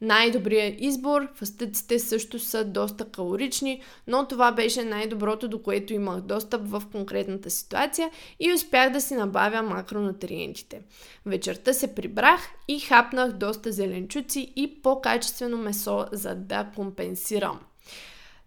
най-добрият 0.00 0.74
избор. 0.78 1.28
Фъстъците 1.34 1.98
също 1.98 2.38
са 2.38 2.64
доста 2.64 3.04
калорични, 3.04 3.82
но 4.06 4.28
това 4.28 4.52
беше 4.52 4.84
най-доброто, 4.84 5.48
до 5.48 5.62
което 5.62 5.92
имах 5.92 6.20
достъп 6.20 6.62
в 6.64 6.82
конкретната 6.92 7.50
ситуация 7.50 8.10
и 8.40 8.52
успях 8.52 8.92
да 8.92 9.00
си 9.00 9.14
набавя 9.14 9.62
макронутриентите. 9.62 10.82
Вечерта 11.26 11.72
се 11.72 11.94
прибрах 11.94 12.48
и 12.68 12.80
хапнах 12.80 13.32
доста 13.32 13.72
зеленчуци 13.72 14.52
и 14.56 14.82
по-качествено 14.82 15.58
месо, 15.58 16.06
за 16.12 16.34
да 16.34 16.70
компенсирам. 16.76 17.60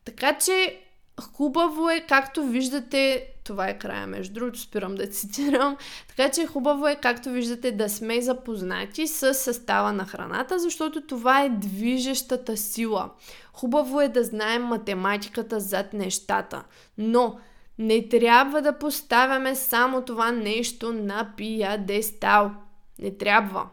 Така 0.06 0.38
че 0.38 0.82
Хубаво 1.20 1.90
е, 1.90 2.06
както 2.10 2.44
виждате, 2.44 3.28
това 3.44 3.68
е 3.68 3.80
края, 3.80 4.08
между 4.08 4.34
другото, 4.34 4.60
спирам 4.60 4.96
да 4.96 5.08
цитирам, 5.08 5.78
така 6.08 6.32
че 6.32 6.46
хубаво 6.46 6.88
е, 6.88 6.96
както 6.96 7.30
виждате, 7.30 7.72
да 7.72 7.90
сме 7.90 8.22
запознати 8.22 9.08
с 9.08 9.34
състава 9.34 9.94
на 9.94 10.06
храната, 10.06 10.60
защото 10.60 11.02
това 11.02 11.44
е 11.44 11.50
движещата 11.50 12.58
сила. 12.58 13.10
Хубаво 13.54 14.02
е 14.02 14.08
да 14.08 14.24
знаем 14.24 14.64
математиката 14.64 15.60
зад 15.60 15.94
нещата, 15.94 16.64
но 16.98 17.40
не 17.78 18.10
трябва 18.10 18.62
да 18.62 18.80
поставяме 18.80 19.56
само 19.56 20.02
това 20.02 20.32
нещо 20.32 20.94
на 20.94 21.34
пиадестал. 21.38 22.52
Не 23.00 23.18
трябва. 23.18 23.70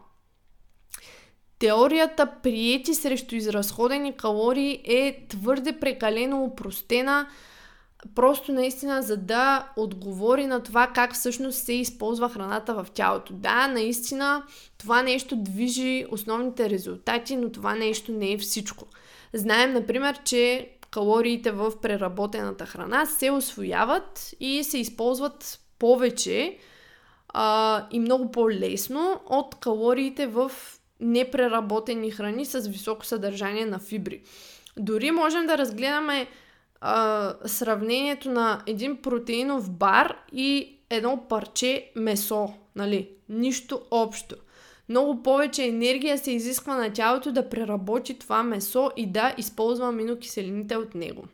Теорията 1.59 2.31
приети 2.43 2.93
срещу 2.93 3.35
изразходени 3.35 4.17
калории 4.17 4.81
е 4.85 5.25
твърде 5.29 5.79
прекалено 5.79 6.43
упростена, 6.43 7.27
просто 8.15 8.51
наистина 8.51 9.01
за 9.01 9.17
да 9.17 9.69
отговори 9.77 10.47
на 10.47 10.63
това 10.63 10.87
как 10.87 11.13
всъщност 11.13 11.57
се 11.57 11.73
използва 11.73 12.29
храната 12.29 12.73
в 12.73 12.87
тялото. 12.93 13.33
Да, 13.33 13.67
наистина 13.67 14.43
това 14.77 15.01
нещо 15.01 15.35
движи 15.35 16.05
основните 16.11 16.69
резултати, 16.69 17.35
но 17.35 17.51
това 17.51 17.75
нещо 17.75 18.11
не 18.11 18.31
е 18.31 18.37
всичко. 18.37 18.85
Знаем, 19.33 19.73
например, 19.73 20.19
че 20.23 20.69
калориите 20.91 21.51
в 21.51 21.73
преработената 21.81 22.65
храна 22.65 23.05
се 23.05 23.31
освояват 23.31 24.33
и 24.39 24.63
се 24.63 24.77
използват 24.77 25.59
повече 25.79 26.57
а, 27.29 27.87
и 27.91 27.99
много 27.99 28.31
по-лесно 28.31 29.21
от 29.25 29.55
калориите 29.55 30.27
в 30.27 30.51
непреработени 30.99 32.11
храни 32.11 32.45
с 32.45 32.59
високо 32.59 33.05
съдържание 33.05 33.65
на 33.65 33.79
фибри. 33.79 34.21
Дори 34.77 35.11
можем 35.11 35.45
да 35.45 35.57
разгледаме 35.57 36.27
а, 36.81 37.33
сравнението 37.45 38.29
на 38.29 38.61
един 38.67 38.97
протеинов 38.97 39.71
бар 39.71 40.17
и 40.31 40.77
едно 40.89 41.25
парче 41.29 41.91
месо. 41.95 42.53
Нали? 42.75 43.09
Нищо 43.29 43.81
общо. 43.91 44.35
Много 44.89 45.23
повече 45.23 45.63
енергия 45.63 46.17
се 46.17 46.31
изисква 46.31 46.75
на 46.75 46.93
тялото 46.93 47.31
да 47.31 47.49
преработи 47.49 48.19
това 48.19 48.43
месо 48.43 48.91
и 48.97 49.11
да 49.11 49.35
използва 49.37 49.87
аминокиселините 49.87 50.77
от 50.77 50.95
него. 50.95 51.25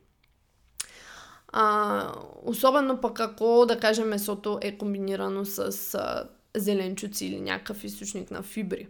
А, 1.48 2.12
особено 2.44 3.02
пък 3.02 3.20
ако, 3.20 3.66
да 3.68 3.80
кажем, 3.80 4.08
месото 4.08 4.60
е 4.62 4.78
комбинирано 4.78 5.46
с 5.46 5.60
а, 5.96 6.30
зеленчуци 6.56 7.26
или 7.26 7.42
някакъв 7.42 7.84
източник 7.84 8.32
на 8.32 8.44
фибри. 8.44 8.88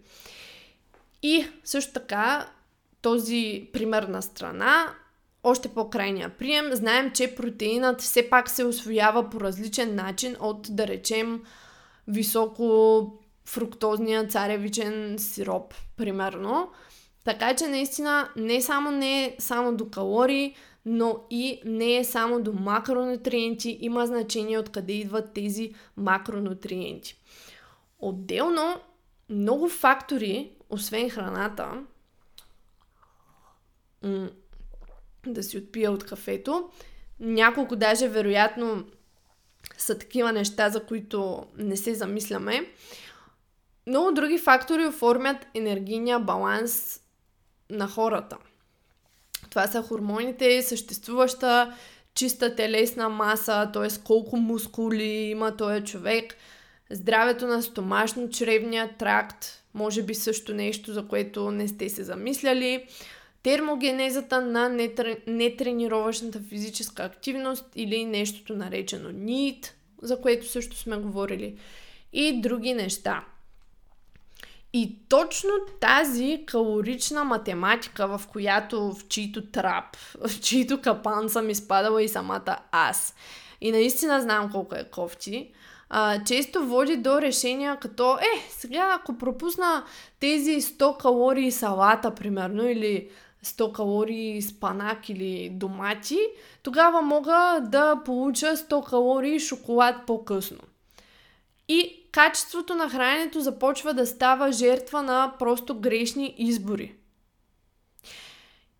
И 1.25 1.47
също 1.63 1.93
така, 1.93 2.49
този 3.01 3.69
пример 3.73 4.03
на 4.03 4.21
страна, 4.21 4.93
още 5.43 5.69
по-крайния 5.69 6.29
прием, 6.29 6.69
знаем, 6.73 7.11
че 7.13 7.35
протеинът 7.35 8.01
все 8.01 8.29
пак 8.29 8.49
се 8.49 8.63
освоява 8.63 9.29
по 9.29 9.41
различен 9.41 9.95
начин 9.95 10.35
от, 10.39 10.67
да 10.69 10.87
речем, 10.87 11.43
високо 12.07 13.19
фруктозния 13.45 14.27
царевичен 14.27 15.15
сироп, 15.19 15.73
примерно. 15.97 16.69
Така 17.23 17.55
че 17.55 17.67
наистина 17.67 18.29
не 18.35 18.61
само 18.61 18.91
не 18.91 19.23
е 19.23 19.35
само 19.39 19.75
до 19.75 19.89
калории, 19.89 20.55
но 20.85 21.19
и 21.29 21.61
не 21.65 21.97
е 21.97 22.03
само 22.03 22.41
до 22.41 22.53
макронутриенти, 22.53 23.77
има 23.81 24.05
значение 24.05 24.59
откъде 24.59 24.93
идват 24.93 25.33
тези 25.33 25.73
макронутриенти. 25.97 27.15
Отделно, 27.99 28.79
много 29.29 29.69
фактори 29.69 30.54
освен 30.69 31.09
храната, 31.09 31.83
да 35.27 35.43
си 35.43 35.57
отпия 35.57 35.91
от 35.91 36.03
кафето, 36.03 36.69
няколко 37.19 37.75
даже 37.75 38.07
вероятно 38.07 38.85
са 39.77 39.97
такива 39.97 40.31
неща, 40.31 40.69
за 40.69 40.85
които 40.85 41.45
не 41.57 41.77
се 41.77 41.95
замисляме. 41.95 42.71
Много 43.87 44.11
други 44.11 44.37
фактори 44.37 44.85
оформят 44.85 45.37
енергийния 45.53 46.19
баланс 46.19 47.01
на 47.69 47.87
хората. 47.87 48.37
Това 49.49 49.67
са 49.67 49.81
хормоните, 49.81 50.61
съществуваща 50.61 51.75
чиста 52.13 52.55
телесна 52.55 53.09
маса, 53.09 53.69
т.е. 53.73 54.03
колко 54.03 54.37
мускули 54.37 55.03
има 55.03 55.57
този 55.57 55.83
човек, 55.83 56.37
здравето 56.95 57.47
на 57.47 57.61
стомашно-чревния 57.61 58.97
тракт, 58.97 59.63
може 59.73 60.03
би 60.03 60.15
също 60.15 60.53
нещо, 60.53 60.93
за 60.93 61.07
което 61.07 61.51
не 61.51 61.67
сте 61.67 61.89
се 61.89 62.03
замисляли. 62.03 62.85
Термогенезата 63.43 64.41
на 64.41 64.89
нетренировъчната 65.27 66.39
физическа 66.49 67.03
активност 67.03 67.65
или 67.75 68.05
нещото 68.05 68.55
наречено 68.55 69.09
NEAT, 69.09 69.71
за 70.01 70.21
което 70.21 70.47
също 70.47 70.77
сме 70.77 70.97
говорили. 70.97 71.57
И 72.13 72.41
други 72.41 72.73
неща. 72.73 73.25
И 74.73 74.95
точно 75.09 75.49
тази 75.79 76.43
калорична 76.45 77.23
математика, 77.23 78.17
в 78.17 78.21
която, 78.27 78.91
в 78.91 79.07
чието 79.07 79.45
трап, 79.45 79.97
в 80.27 80.39
чието 80.41 80.81
капан 80.81 81.29
съм 81.29 81.49
изпадала 81.49 82.03
и 82.03 82.07
самата 82.07 82.57
аз. 82.71 83.15
И 83.61 83.71
наистина 83.71 84.21
знам 84.21 84.51
колко 84.51 84.75
е 84.75 84.89
кофти 84.91 85.51
а, 85.89 86.23
често 86.23 86.67
води 86.67 86.97
до 86.97 87.21
решения 87.21 87.77
като, 87.81 88.17
е, 88.17 88.49
сега 88.49 88.97
ако 88.99 89.17
пропусна 89.17 89.83
тези 90.19 90.61
100 90.61 90.97
калории 90.97 91.51
салата, 91.51 92.15
примерно, 92.15 92.69
или 92.69 93.09
100 93.45 93.71
калории 93.71 94.41
спанак 94.41 95.09
или 95.09 95.49
домати, 95.49 96.19
тогава 96.63 97.01
мога 97.01 97.59
да 97.61 98.01
получа 98.05 98.57
100 98.57 98.89
калории 98.89 99.39
шоколад 99.39 99.95
по-късно. 100.07 100.59
И 101.67 102.03
качеството 102.11 102.75
на 102.75 102.89
храненето 102.89 103.39
започва 103.39 103.93
да 103.93 104.07
става 104.07 104.51
жертва 104.51 105.03
на 105.03 105.33
просто 105.39 105.79
грешни 105.79 106.35
избори. 106.37 106.95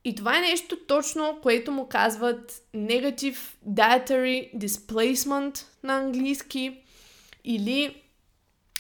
И 0.04 0.16
това 0.16 0.38
е 0.38 0.42
нещо 0.42 0.78
точно, 0.88 1.40
което 1.42 1.72
му 1.72 1.88
казват 1.88 2.52
Negative 2.76 3.38
Dietary 3.70 4.58
Displacement 4.58 5.66
на 5.84 5.98
английски 5.98 6.82
или 7.46 8.02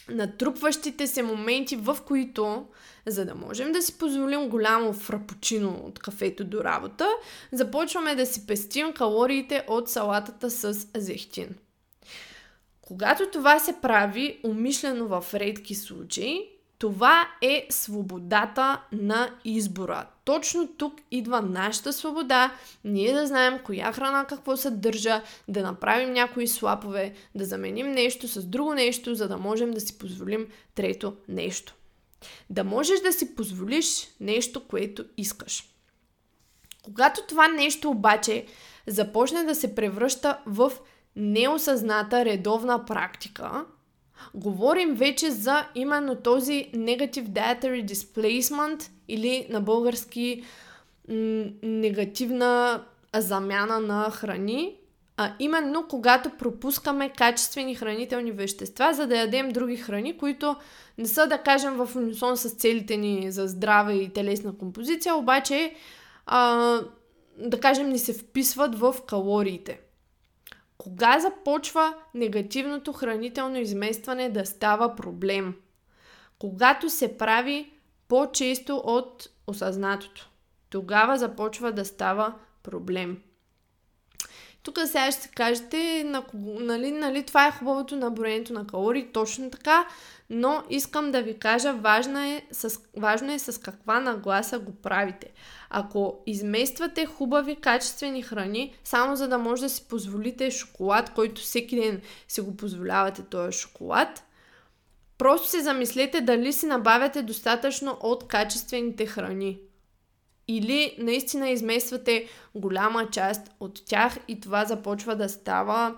натрупващите 0.10 1.08
се 1.08 1.23
моменти, 1.23 1.75
в 1.75 1.97
които, 2.08 2.65
за 3.06 3.25
да 3.25 3.36
можем 3.36 3.71
да 3.71 3.82
си 3.82 3.97
позволим 3.97 4.49
голямо 4.49 4.93
фрапучино 4.93 5.82
от 5.84 5.99
кафето 5.99 6.43
до 6.43 6.63
работа, 6.63 7.10
започваме 7.51 8.15
да 8.15 8.25
си 8.25 8.47
пестим 8.47 8.93
калориите 8.93 9.65
от 9.67 9.89
салатата 9.89 10.51
с 10.51 10.88
зехтин. 10.95 11.56
Когато 12.82 13.30
това 13.32 13.60
се 13.60 13.75
прави 13.82 14.39
умишлено 14.43 15.08
в 15.08 15.34
редки 15.34 15.75
случаи, 15.75 16.49
това 16.78 17.28
е 17.41 17.67
свободата 17.69 18.82
на 18.91 19.30
избора. 19.45 20.08
Точно 20.25 20.67
тук 20.67 20.93
идва 21.11 21.41
нашата 21.41 21.93
свобода, 21.93 22.55
ние 22.83 23.13
да 23.13 23.27
знаем 23.27 23.59
коя 23.63 23.93
храна 23.93 24.25
какво 24.25 24.57
съдържа, 24.57 25.21
да 25.47 25.61
направим 25.61 26.13
някои 26.13 26.47
слапове, 26.47 27.13
да 27.35 27.45
заменим 27.45 27.91
нещо 27.91 28.27
с 28.27 28.45
друго 28.45 28.73
нещо, 28.73 29.15
за 29.15 29.27
да 29.27 29.38
можем 29.38 29.71
да 29.71 29.79
си 29.79 29.97
позволим 29.97 30.47
трето 30.75 31.15
нещо. 31.27 31.75
Да 32.49 32.63
можеш 32.63 32.99
да 32.99 33.13
си 33.13 33.35
позволиш 33.35 34.07
нещо, 34.19 34.67
което 34.67 35.05
искаш. 35.17 35.63
Когато 36.83 37.21
това 37.27 37.47
нещо 37.47 37.89
обаче 37.89 38.45
започне 38.88 39.43
да 39.43 39.55
се 39.55 39.75
превръща 39.75 40.38
в 40.45 40.71
неосъзната 41.15 42.25
редовна 42.25 42.85
практика, 42.85 43.65
говорим 44.34 44.95
вече 44.95 45.32
за 45.32 45.67
именно 45.75 46.15
този 46.15 46.69
Negative 46.73 47.28
Dietary 47.28 47.86
Displacement 47.86 48.89
или 49.08 49.47
на 49.49 49.62
български 49.62 50.43
негативна 51.63 52.84
замяна 53.15 53.80
на 53.80 54.12
храни, 54.12 54.75
а 55.17 55.34
именно 55.39 55.88
когато 55.88 56.30
пропускаме 56.30 57.10
качествени 57.10 57.75
хранителни 57.75 58.32
вещества, 58.32 58.93
за 58.93 59.08
да 59.08 59.17
ядем 59.17 59.49
други 59.49 59.78
храни, 59.78 60.17
които 60.17 60.56
не 60.97 61.08
са, 61.08 61.28
да 61.28 61.38
кажем, 61.38 61.73
в 61.73 61.95
унисон 61.95 62.38
с 62.38 62.49
целите 62.49 62.97
ни 62.97 63.32
за 63.32 63.47
здраве 63.47 63.93
и 63.93 64.10
телесна 64.10 64.58
композиция, 64.58 65.15
обаче, 65.15 65.75
а, 66.25 66.80
да 67.38 67.60
кажем, 67.60 67.89
ни 67.89 67.99
се 67.99 68.13
вписват 68.13 68.80
в 68.80 68.95
калориите. 69.08 69.80
Кога 70.86 71.19
започва 71.19 71.93
негативното 72.13 72.93
хранително 72.93 73.58
изместване 73.58 74.30
да 74.30 74.45
става 74.45 74.95
проблем? 74.95 75.56
Когато 76.39 76.89
се 76.89 77.17
прави 77.17 77.74
по-често 78.08 78.82
от 78.84 79.30
осъзнатото. 79.48 80.30
Тогава 80.69 81.17
започва 81.17 81.71
да 81.71 81.86
става 81.86 82.36
проблем. 82.63 83.21
Тук 84.65 84.80
сега 84.86 85.12
ще 85.12 85.28
кажете, 85.28 86.06
нали, 86.34 86.91
нали, 86.91 87.23
това 87.23 87.47
е 87.47 87.51
хубавото 87.51 87.95
на 87.95 88.12
броенето 88.12 88.54
на 88.54 88.67
калории, 88.67 89.08
точно 89.13 89.51
така, 89.51 89.88
но 90.30 90.63
искам 90.69 91.12
да 91.12 91.21
ви 91.21 91.39
кажа, 91.39 91.73
важно 91.73 92.19
е, 92.19 92.45
с, 92.51 92.80
важно 92.97 93.32
е 93.34 93.39
с 93.39 93.62
каква 93.62 93.99
нагласа 93.99 94.60
го 94.60 94.75
правите. 94.75 95.32
Ако 95.69 96.19
измествате 96.25 97.06
хубави, 97.06 97.56
качествени 97.56 98.23
храни, 98.23 98.75
само 98.84 99.15
за 99.15 99.28
да 99.28 99.38
може 99.38 99.62
да 99.62 99.69
си 99.69 99.86
позволите 99.89 100.51
шоколад, 100.51 101.10
който 101.10 101.41
всеки 101.41 101.75
ден 101.75 102.01
си 102.28 102.41
го 102.41 102.58
позволявате 102.58 103.23
този 103.23 103.58
шоколад, 103.58 104.23
просто 105.17 105.49
се 105.49 105.62
замислете 105.62 106.21
дали 106.21 106.54
си 106.54 106.65
набавяте 106.65 107.21
достатъчно 107.21 107.97
от 108.01 108.28
качествените 108.28 109.06
храни. 109.06 109.60
Или 110.47 110.95
наистина 110.99 111.49
измествате 111.49 112.27
голяма 112.55 113.10
част 113.10 113.41
от 113.60 113.86
тях 113.86 114.17
и 114.27 114.39
това 114.39 114.65
започва 114.65 115.15
да 115.15 115.29
става 115.29 115.95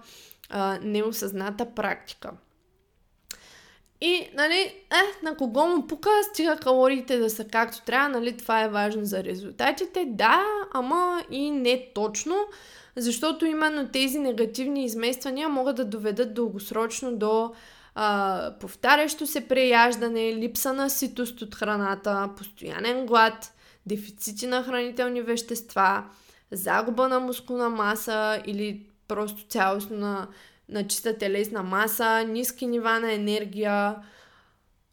а, 0.49 0.79
неосъзната 0.81 1.65
практика. 1.65 2.31
И, 4.01 4.29
нали, 4.33 4.59
е, 4.91 5.25
на 5.25 5.37
кого 5.37 5.67
му 5.67 5.87
пука, 5.87 6.09
стига 6.23 6.57
калориите 6.57 7.17
да 7.17 7.29
са 7.29 7.45
както 7.45 7.81
трябва, 7.81 8.09
нали, 8.09 8.37
това 8.37 8.63
е 8.63 8.69
важно 8.69 9.05
за 9.05 9.23
резултатите. 9.23 10.05
Да, 10.07 10.43
ама 10.73 11.23
и 11.31 11.51
не 11.51 11.85
точно, 11.95 12.35
защото 12.95 13.45
именно 13.45 13.87
тези 13.87 14.19
негативни 14.19 14.85
измествания 14.85 15.49
могат 15.49 15.75
да 15.75 15.85
доведат 15.85 16.33
дългосрочно 16.33 17.15
до 17.15 17.53
а, 17.95 18.53
повтарящо 18.59 19.27
се 19.27 19.47
преяждане, 19.47 20.35
липса 20.35 20.73
на 20.73 20.89
ситост 20.89 21.41
от 21.41 21.55
храната, 21.55 22.29
постоянен 22.37 23.05
глад, 23.05 23.53
дефицити 23.87 24.47
на 24.47 24.63
хранителни 24.63 25.21
вещества, 25.21 26.09
загуба 26.51 27.07
на 27.07 27.19
мускулна 27.19 27.69
маса 27.69 28.43
или 28.45 28.85
просто 29.07 29.45
цялостно 29.47 29.97
на 29.97 30.27
на 30.69 30.87
чиста 30.87 31.17
телесна 31.17 31.63
маса, 31.63 32.23
ниски 32.27 32.67
нива 32.67 32.99
на 32.99 33.13
енергия, 33.13 33.95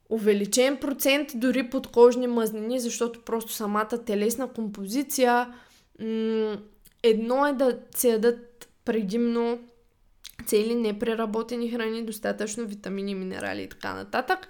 увеличен 0.09 0.77
процент 0.77 1.29
дори 1.35 1.71
подкожни 1.71 2.27
мазнини, 2.27 2.81
защото 2.81 3.21
просто 3.21 3.53
самата 3.53 4.05
телесна 4.07 4.49
композиция 4.49 5.55
м- 6.01 6.59
едно 7.03 7.47
е 7.47 7.53
да 7.53 7.79
се 7.95 8.09
ядат 8.09 8.69
предимно 8.85 9.59
цели 10.47 10.75
непреработени 10.75 11.71
храни, 11.71 12.05
достатъчно 12.05 12.67
витамини, 12.67 13.15
минерали 13.15 13.63
и 13.63 13.69
така 13.69 13.95
нататък. 13.95 14.49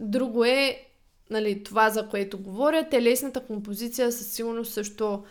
Друго 0.00 0.44
е 0.44 0.86
нали, 1.32 1.64
това, 1.64 1.90
за 1.90 2.08
което 2.08 2.38
говоря. 2.38 2.88
Телесната 2.88 3.40
композиция 3.40 4.12
със 4.12 4.32
сигурност 4.32 4.72
също 4.72 5.24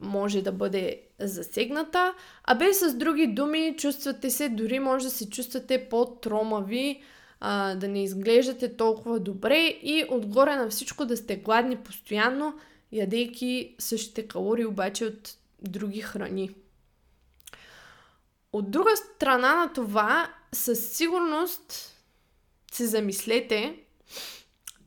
може 0.00 0.42
да 0.42 0.52
бъде 0.52 1.00
засегната. 1.20 2.14
А 2.44 2.54
без 2.54 2.78
с 2.78 2.94
други 2.94 3.26
думи, 3.26 3.74
чувствате 3.78 4.30
се, 4.30 4.48
дори 4.48 4.78
може 4.78 5.04
да 5.04 5.10
се 5.10 5.30
чувствате 5.30 5.88
по-тромави, 5.88 7.02
а, 7.40 7.74
да 7.74 7.88
не 7.88 8.02
изглеждате 8.02 8.76
толкова 8.76 9.20
добре 9.20 9.58
и 9.82 10.04
отгоре 10.10 10.56
на 10.56 10.68
всичко 10.68 11.04
да 11.04 11.16
сте 11.16 11.36
гладни 11.36 11.76
постоянно, 11.76 12.54
ядейки 12.92 13.74
същите 13.78 14.28
калории 14.28 14.66
обаче 14.66 15.04
от 15.04 15.36
други 15.62 16.00
храни. 16.00 16.50
От 18.52 18.70
друга 18.70 18.90
страна 18.96 19.54
на 19.54 19.72
това, 19.72 20.30
със 20.52 20.88
сигурност 20.88 21.94
се 22.72 22.86
замислете 22.86 23.85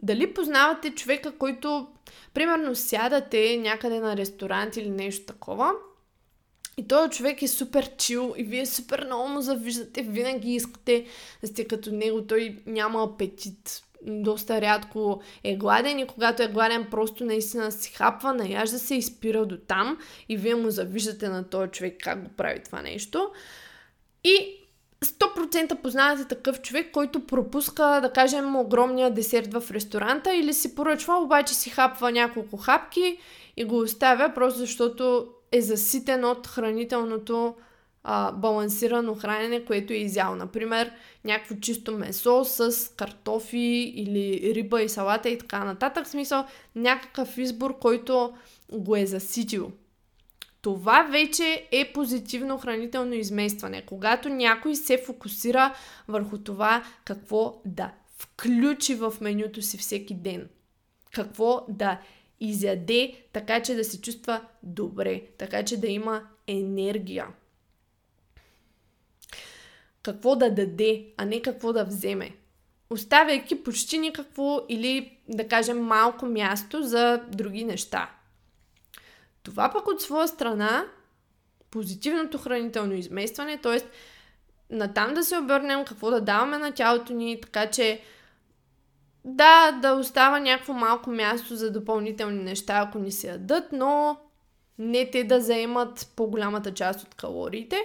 дали 0.02 0.34
познавате 0.34 0.92
човека, 0.92 1.38
който 1.38 1.88
Примерно 2.34 2.76
сядате 2.76 3.58
някъде 3.58 4.00
на 4.00 4.18
ресторант 4.18 4.78
или 4.78 4.90
нещо 4.90 5.26
такова 5.26 5.72
и 6.78 6.88
този 6.88 7.10
човек 7.10 7.42
е 7.42 7.48
супер 7.48 7.98
чил 7.98 8.34
и 8.38 8.44
вие 8.44 8.66
супер 8.66 9.06
много 9.06 9.30
му 9.30 9.42
завиждате, 9.42 10.02
винаги 10.02 10.56
искате 10.56 11.06
да 11.42 11.48
сте 11.48 11.68
като 11.68 11.92
него, 11.92 12.28
той 12.28 12.58
няма 12.66 13.04
апетит, 13.04 13.84
доста 14.02 14.62
рядко 14.62 15.22
е 15.44 15.56
гладен 15.56 16.00
и 16.00 16.08
когато 16.08 16.44
е 16.44 16.48
гладен 16.48 16.88
просто 16.92 17.26
наистина 17.26 17.72
си 17.72 17.94
хапва, 17.94 18.34
наяжда 18.34 18.80
се 18.80 18.96
и 18.96 19.02
спира 19.02 19.46
до 19.46 19.58
там 19.58 19.98
и 20.30 20.38
вие 20.38 20.56
му 20.56 20.70
завиждате 20.70 21.30
на 21.30 21.50
този 21.50 21.72
човек 21.72 21.98
как 22.04 22.24
го 22.24 22.30
прави 22.38 22.64
това 22.64 22.82
нещо. 22.82 23.32
И 24.24 24.59
100% 25.06 25.76
познавате 25.82 26.26
такъв 26.26 26.62
човек, 26.62 26.92
който 26.92 27.26
пропуска, 27.26 28.00
да 28.02 28.12
кажем, 28.14 28.56
огромния 28.56 29.14
десерт 29.14 29.54
в 29.54 29.72
ресторанта 29.72 30.36
или 30.36 30.54
си 30.54 30.76
поръчва, 30.76 31.18
обаче 31.18 31.54
си 31.54 31.70
хапва 31.70 32.12
няколко 32.12 32.58
хапки 32.58 33.18
и 33.58 33.64
го 33.64 33.80
оставя, 33.80 34.32
просто 34.36 34.60
защото 34.60 35.28
е 35.52 35.62
заситен 35.62 36.26
от 36.26 36.48
хранителното 36.48 37.56
а, 38.04 38.32
балансирано 38.32 39.16
хранене, 39.16 39.66
което 39.66 39.94
е 39.94 39.96
изял. 39.96 40.36
Например, 40.36 40.92
някакво 41.26 41.56
чисто 41.56 41.92
месо 41.92 42.46
с 42.46 42.92
картофи 42.96 43.94
или 43.96 44.54
риба 44.56 44.82
и 44.82 44.90
салата 44.90 45.30
и 45.30 45.38
така 45.38 45.64
нататък. 45.64 46.06
В 46.06 46.10
смисъл, 46.10 46.46
някакъв 46.76 47.38
избор, 47.38 47.80
който 47.80 48.34
го 48.72 48.96
е 48.96 49.06
заситил. 49.06 49.72
Това 50.62 51.04
вече 51.04 51.67
е 51.72 51.91
позитивно 51.93 52.58
хранително 52.58 53.13
изместване. 53.13 53.86
Когато 53.86 54.30
някой 54.30 54.76
се 54.76 55.04
фокусира 55.06 55.76
върху 56.08 56.38
това 56.38 56.84
какво 57.06 57.62
да 57.65 57.91
включи 58.17 58.95
в 58.95 59.13
менюто 59.22 59.62
си 59.62 59.78
всеки 59.78 60.13
ден. 60.13 60.50
Какво 61.13 61.65
да 61.69 62.02
изяде, 62.39 63.13
така 63.34 63.63
че 63.63 63.76
да 63.76 63.84
се 63.84 64.02
чувства 64.02 64.41
добре, 64.63 65.22
така 65.38 65.63
че 65.63 65.80
да 65.80 65.88
има 65.88 66.22
енергия. 66.48 67.28
Какво 70.04 70.36
да 70.36 70.52
даде, 70.52 71.06
а 71.17 71.26
не 71.26 71.41
какво 71.41 71.74
да 71.74 71.86
вземе. 71.86 72.36
Оставяйки 72.89 73.63
почти 73.63 73.98
никакво 73.98 74.65
или 74.69 75.17
да 75.28 75.48
кажем 75.48 75.80
малко 75.80 76.26
място 76.26 76.84
за 76.84 77.24
други 77.32 77.63
неща. 77.63 78.19
Това 79.50 79.72
пък 79.72 79.88
от 79.88 80.02
своя 80.02 80.28
страна, 80.28 80.86
позитивното 81.72 82.38
хранително 82.38 82.94
изместване, 82.94 83.58
т.е. 83.58 83.80
натам 84.76 85.14
да 85.14 85.24
се 85.24 85.38
обърнем 85.38 85.86
какво 85.86 86.12
да 86.12 86.22
даваме 86.22 86.58
на 86.58 86.72
тялото 86.72 87.14
ни, 87.14 87.42
така 87.42 87.70
че 87.70 88.02
да, 89.26 89.72
да 89.72 89.94
остава 89.94 90.40
някакво 90.40 90.74
малко 90.74 91.10
място 91.10 91.56
за 91.56 91.72
допълнителни 91.72 92.44
неща, 92.44 92.84
ако 92.88 93.00
ни 93.00 93.12
се 93.12 93.28
ядат, 93.28 93.72
но 93.72 94.18
не 94.78 95.12
те 95.12 95.24
да 95.24 95.42
заемат 95.42 96.12
по-голямата 96.16 96.74
част 96.74 97.04
от 97.04 97.16
калориите. 97.16 97.78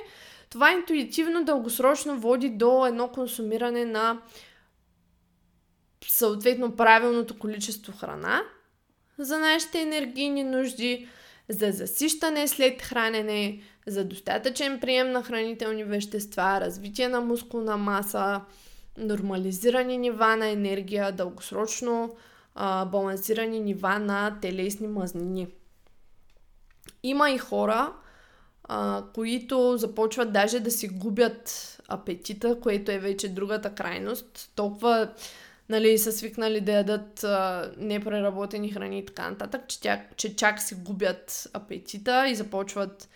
Това 0.51 0.73
интуитивно 0.73 1.45
дългосрочно 1.45 2.19
води 2.19 2.51
до 2.51 2.87
едно 2.87 3.09
консумиране 3.09 3.85
на 3.85 4.21
съответно 6.09 6.77
правилното 6.77 7.39
количество 7.39 7.93
храна 7.93 8.43
за 9.19 9.39
нашите 9.39 9.81
енергийни 9.81 10.45
нужди, 10.45 11.09
за 11.49 11.73
засищане 11.73 12.49
след 12.49 12.83
хранене, 12.83 13.61
за 13.87 14.05
достатъчен 14.05 14.81
прием 14.81 15.13
на 15.13 15.23
хранителни 15.23 15.85
вещества, 15.85 16.61
развитие 16.61 17.09
на 17.09 17.21
мускулна 17.21 17.77
маса, 17.77 18.41
нормализирани 18.99 19.99
нива 19.99 20.37
на 20.37 20.49
енергия, 20.49 21.13
дългосрочно 21.13 22.17
а, 22.55 22.85
балансирани 22.85 23.61
нива 23.61 23.99
на 23.99 24.39
телесни 24.43 24.87
мазнини. 24.87 25.47
Има 27.03 27.31
и 27.31 27.39
хора, 27.39 27.93
а, 28.65 29.05
които 29.15 29.77
започват 29.77 30.33
даже 30.33 30.61
да 30.61 30.71
си 30.71 30.89
губят 30.89 31.79
апетита, 31.89 32.61
което 32.61 32.93
е 32.93 32.99
вече 32.99 33.29
другата 33.29 33.75
крайност. 33.75 34.53
Толкова 34.55 35.13
нали, 35.69 35.99
са 35.99 36.13
свикнали 36.13 36.61
да 36.61 36.73
ядат 36.73 37.25
а, 37.25 37.73
непреработени 37.77 38.73
храни 38.73 38.99
и 38.99 39.07
така 39.07 39.31
нататък, 39.31 39.61
че, 39.69 39.81
тя, 39.81 40.03
че 40.17 40.37
чак 40.37 40.63
си 40.63 40.75
губят 40.75 41.49
апетита 41.53 42.29
и 42.29 42.35
започват 42.35 43.09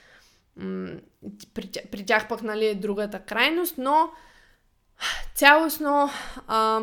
м- 0.57 0.91
при, 1.55 1.71
при 1.91 2.07
тях 2.07 2.29
пък 2.29 2.43
нали, 2.43 2.67
е 2.67 2.75
другата 2.75 3.21
крайност, 3.21 3.75
но 3.79 4.11
цялостно 5.35 6.11
а, 6.47 6.81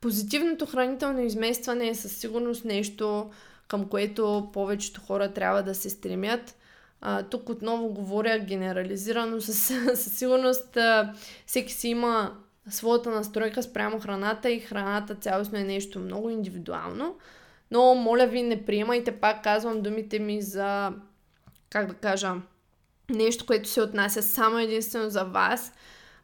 позитивното 0.00 0.66
хранително 0.66 1.20
изместване 1.20 1.88
е 1.88 1.94
със 1.94 2.16
сигурност 2.16 2.64
нещо, 2.64 3.30
към 3.68 3.88
което 3.88 4.50
повечето 4.52 5.00
хора 5.00 5.32
трябва 5.32 5.62
да 5.62 5.74
се 5.74 5.90
стремят. 5.90 6.56
А, 7.00 7.22
тук 7.22 7.48
отново 7.48 7.88
говоря 7.88 8.38
генерализирано, 8.38 9.40
със, 9.40 9.58
със 9.94 10.18
сигурност 10.18 10.76
а, 10.76 11.14
всеки 11.46 11.72
си 11.72 11.88
има 11.88 12.36
своята 12.70 13.10
настройка 13.10 13.62
спрямо 13.62 14.00
храната 14.00 14.50
и 14.50 14.60
храната 14.60 15.14
цялостно 15.14 15.58
е 15.58 15.64
нещо 15.64 15.98
много 15.98 16.30
индивидуално. 16.30 17.16
Но, 17.70 17.94
моля 17.94 18.26
ви, 18.26 18.42
не 18.42 18.64
приемайте, 18.64 19.20
пак 19.20 19.44
казвам 19.44 19.82
думите 19.82 20.18
ми 20.18 20.42
за, 20.42 20.92
как 21.70 21.86
да 21.86 21.94
кажа, 21.94 22.34
нещо, 23.10 23.46
което 23.46 23.68
се 23.68 23.82
отнася 23.82 24.22
само 24.22 24.58
единствено 24.58 25.10
за 25.10 25.24
вас. 25.24 25.72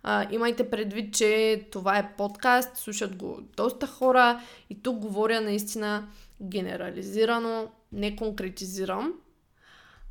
А, 0.03 0.26
имайте 0.31 0.70
предвид, 0.70 1.14
че 1.14 1.62
това 1.72 1.98
е 1.98 2.12
подкаст, 2.16 2.76
слушат 2.76 3.16
го 3.16 3.40
доста 3.57 3.87
хора 3.87 4.40
и 4.70 4.83
тук 4.83 4.98
говоря 4.98 5.40
наистина 5.40 6.09
генерализирано, 6.42 7.68
не 7.92 8.16
конкретизирам. 8.16 9.12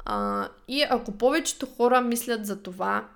А, 0.06 0.48
и 0.68 0.86
ако 0.90 1.12
повечето 1.12 1.66
хора 1.66 2.02
мислят 2.02 2.46
за 2.46 2.64
това, 2.64 3.08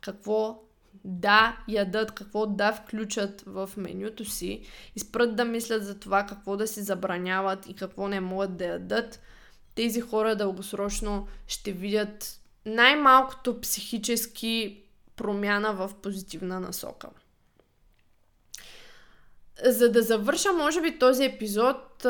какво 0.00 0.62
да 1.04 1.56
ядат, 1.68 2.12
какво 2.12 2.46
да 2.46 2.72
включат 2.72 3.42
в 3.46 3.70
менюто 3.76 4.24
си 4.24 4.62
и 4.96 5.00
спрат 5.00 5.36
да 5.36 5.44
мислят 5.44 5.84
за 5.84 5.98
това 5.98 6.26
какво 6.26 6.56
да 6.56 6.66
си 6.66 6.82
забраняват 6.82 7.68
и 7.68 7.74
какво 7.74 8.08
не 8.08 8.20
могат 8.20 8.56
да 8.56 8.64
ядат, 8.64 9.20
тези 9.74 10.00
хора 10.00 10.36
дългосрочно 10.36 11.26
ще 11.46 11.72
видят 11.72 12.40
най-малкото 12.66 13.60
психически 13.60 14.82
промяна 15.16 15.72
в 15.72 15.90
позитивна 16.02 16.60
насока. 16.60 17.08
За 19.64 19.92
да 19.92 20.02
завърша, 20.02 20.52
може 20.52 20.80
би, 20.80 20.98
този 20.98 21.24
епизод, 21.24 22.06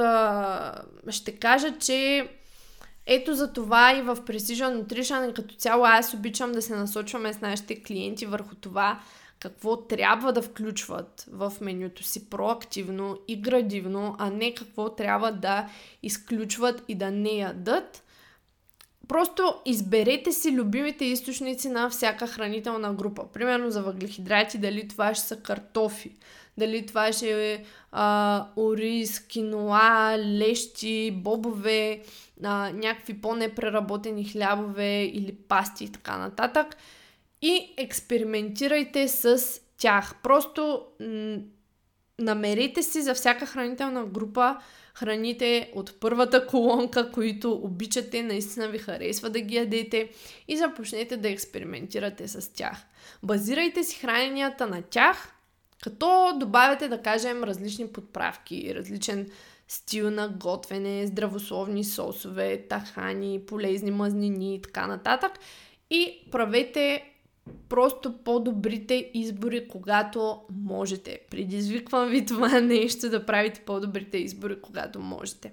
ще 1.10 1.36
кажа, 1.38 1.78
че 1.78 2.28
ето 3.06 3.34
за 3.34 3.52
това 3.52 3.96
и 3.96 4.02
в 4.02 4.16
Precision 4.16 4.82
Nutrition 4.82 5.32
като 5.32 5.54
цяло 5.54 5.84
аз 5.84 6.14
обичам 6.14 6.52
да 6.52 6.62
се 6.62 6.76
насочваме 6.76 7.32
с 7.32 7.40
нашите 7.40 7.82
клиенти 7.82 8.26
върху 8.26 8.54
това 8.54 9.00
какво 9.38 9.76
трябва 9.76 10.32
да 10.32 10.42
включват 10.42 11.26
в 11.32 11.52
менюто 11.60 12.04
си 12.04 12.30
проактивно 12.30 13.18
и 13.28 13.40
градивно, 13.40 14.16
а 14.18 14.30
не 14.30 14.54
какво 14.54 14.94
трябва 14.94 15.32
да 15.32 15.68
изключват 16.02 16.82
и 16.88 16.94
да 16.94 17.10
не 17.10 17.30
ядат. 17.30 18.02
Просто 19.10 19.54
изберете 19.66 20.32
си 20.32 20.52
любимите 20.52 21.04
източници 21.04 21.68
на 21.68 21.90
всяка 21.90 22.26
хранителна 22.26 22.94
група. 22.94 23.26
Примерно 23.32 23.70
за 23.70 23.82
въглехидрати, 23.82 24.58
дали 24.58 24.88
това 24.88 25.14
ще 25.14 25.26
са 25.26 25.36
картофи, 25.36 26.12
дали 26.58 26.86
това 26.86 27.12
ще 27.12 27.52
е 27.52 27.64
а, 27.92 28.46
ориз, 28.56 29.20
киноа, 29.20 30.18
лещи, 30.18 31.10
бобове, 31.14 32.02
а, 32.44 32.70
някакви 32.74 33.20
по-непреработени 33.20 34.24
хлябове 34.24 35.04
или 35.04 35.34
пасти 35.48 35.84
и 35.84 35.92
така 35.92 36.18
нататък. 36.18 36.76
И 37.42 37.74
експериментирайте 37.76 39.08
с 39.08 39.40
тях. 39.78 40.14
Просто 40.22 40.82
м- 41.00 41.38
намерете 42.20 42.82
си 42.82 43.02
за 43.02 43.14
всяка 43.14 43.46
хранителна 43.46 44.04
група 44.04 44.56
храните 44.94 45.70
от 45.74 46.00
първата 46.00 46.46
колонка, 46.46 47.10
които 47.12 47.52
обичате, 47.52 48.22
наистина 48.22 48.68
ви 48.68 48.78
харесва 48.78 49.30
да 49.30 49.40
ги 49.40 49.56
ядете 49.56 50.08
и 50.48 50.56
започнете 50.56 51.16
да 51.16 51.30
експериментирате 51.30 52.28
с 52.28 52.52
тях. 52.52 52.76
Базирайте 53.22 53.84
си 53.84 53.98
храненията 53.98 54.66
на 54.66 54.82
тях, 54.82 55.32
като 55.82 56.32
добавяте, 56.40 56.88
да 56.88 57.02
кажем, 57.02 57.44
различни 57.44 57.86
подправки, 57.86 58.74
различен 58.74 59.30
стил 59.68 60.10
на 60.10 60.28
готвене, 60.28 61.06
здравословни 61.06 61.84
сосове, 61.84 62.66
тахани, 62.68 63.40
полезни 63.46 63.90
мазнини 63.90 64.54
и 64.54 64.62
така 64.62 64.86
нататък. 64.86 65.32
И 65.90 66.28
правете 66.30 67.09
просто 67.68 68.18
по-добрите 68.24 69.10
избори, 69.14 69.68
когато 69.68 70.40
можете. 70.50 71.20
Предизвиквам 71.30 72.08
ви 72.08 72.26
това 72.26 72.60
нещо 72.60 73.10
да 73.10 73.26
правите 73.26 73.60
по-добрите 73.60 74.18
избори, 74.18 74.60
когато 74.60 75.00
можете. 75.00 75.52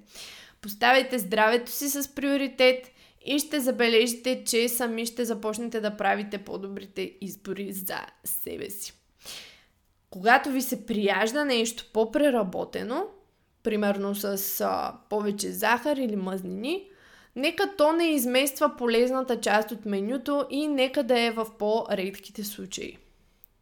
Поставяйте 0.62 1.20
здравето 1.20 1.72
си 1.72 1.90
с 1.90 2.16
приоритет 2.16 2.92
и 3.26 3.40
ще 3.40 3.60
забележите, 3.60 4.44
че 4.44 4.70
сами 4.70 5.06
ще 5.06 5.26
започнете 5.26 5.80
да 5.80 5.98
правите 5.98 6.38
по-добрите 6.38 7.14
избори 7.22 7.74
за 7.74 7.98
себе 8.24 8.70
си. 8.70 8.94
Когато 10.10 10.50
ви 10.50 10.62
се 10.62 10.86
прияжда 10.86 11.46
нещо 11.46 11.90
по-преработено, 11.94 13.06
примерно 13.64 14.16
с 14.16 14.62
а, 14.62 14.94
повече 15.10 15.52
захар 15.52 15.98
или 15.98 16.16
мазнини, 16.16 16.90
нека 17.38 17.76
то 17.78 17.92
не 17.92 18.10
измества 18.10 18.76
полезната 18.78 19.42
част 19.42 19.72
от 19.72 19.86
менюто 19.86 20.46
и 20.50 20.68
нека 20.68 21.04
да 21.04 21.20
е 21.20 21.32
в 21.32 21.48
по-редките 21.60 22.44
случаи. 22.44 22.98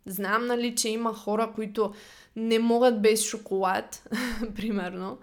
Знам, 0.06 0.46
нали, 0.46 0.76
че 0.76 0.90
има 0.90 1.14
хора, 1.14 1.52
които 1.56 1.94
не 2.36 2.60
могат 2.60 3.02
без 3.02 3.26
шоколад, 3.26 4.10
примерно, 4.56 5.18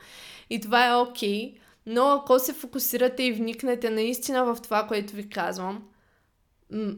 и 0.50 0.60
това 0.60 0.88
е 0.88 0.94
окей, 0.94 1.52
okay, 1.52 1.58
но 1.86 2.08
ако 2.08 2.38
се 2.38 2.52
фокусирате 2.52 3.22
и 3.22 3.32
вникнете 3.32 3.90
наистина 3.90 4.44
в 4.44 4.62
това, 4.62 4.86
което 4.86 5.14
ви 5.14 5.28
казвам, 5.28 5.84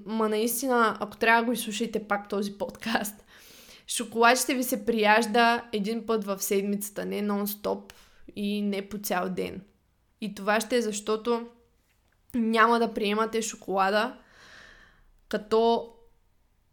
ма 0.07 0.29
наистина, 0.29 0.97
ако 1.01 1.17
трябва 1.17 1.43
да 1.43 1.47
го 1.47 1.53
изслушайте 1.53 2.09
пак 2.09 2.29
този 2.29 2.59
подкаст, 2.59 3.25
Шоколад 3.89 4.39
ще 4.39 4.55
ви 4.55 4.63
се 4.63 4.87
прияжда 4.87 5.65
един 5.73 6.07
път 6.07 6.25
в 6.25 6.43
седмицата, 6.43 7.05
не 7.05 7.23
нон-стоп 7.23 7.93
и 8.37 8.63
не 8.63 8.89
по 8.89 8.99
цял 8.99 9.31
ден. 9.31 9.61
И 10.25 10.35
това 10.35 10.61
ще 10.61 10.77
е 10.77 10.83
защото 10.83 11.47
няма 12.35 12.79
да 12.79 12.95
приемате 12.95 13.43
шоколада 13.43 14.17
като 15.29 15.93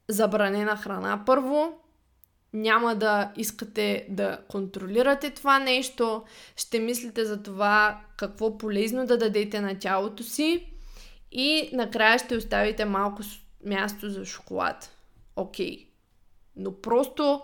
забранена 0.08 0.78
храна. 0.78 1.24
Първо, 1.26 1.80
няма 2.54 2.96
да 2.96 3.32
искате 3.38 4.08
да 4.10 4.40
контролирате 4.48 5.30
това 5.30 5.60
нещо, 5.60 6.24
ще 6.56 6.80
мислите 6.80 7.26
за 7.26 7.44
това 7.44 8.02
какво 8.18 8.58
полезно 8.58 9.06
да 9.06 9.18
дадете 9.18 9.62
на 9.62 9.80
тялото 9.80 10.24
си 10.24 10.74
и 11.32 11.70
накрая 11.74 12.20
ще 12.20 12.38
оставите 12.38 12.86
малко 12.86 13.22
място 13.66 14.10
за 14.10 14.26
шоколад. 14.26 14.98
Окей. 15.36 15.78
Okay. 15.78 15.88
Но 16.56 16.82
просто 16.82 17.42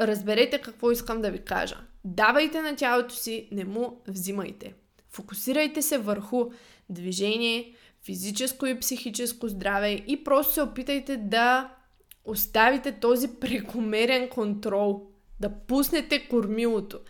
разберете 0.00 0.60
какво 0.60 0.90
искам 0.90 1.22
да 1.22 1.30
ви 1.30 1.44
кажа. 1.44 1.76
Давайте 2.04 2.62
на 2.62 2.76
тялото 2.76 3.14
си, 3.14 3.48
не 3.52 3.64
му 3.64 4.02
взимайте. 4.08 4.74
Фокусирайте 5.10 5.82
се 5.82 5.98
върху 5.98 6.50
движение, 6.90 7.74
физическо 8.04 8.66
и 8.66 8.80
психическо 8.80 9.48
здраве 9.48 9.92
и 9.92 10.24
просто 10.24 10.52
се 10.52 10.62
опитайте 10.62 11.16
да 11.16 11.74
оставите 12.24 12.92
този 12.92 13.28
прекомерен 13.28 14.28
контрол, 14.28 15.06
да 15.40 15.50
пуснете 15.50 16.28
кормилото 16.28 17.00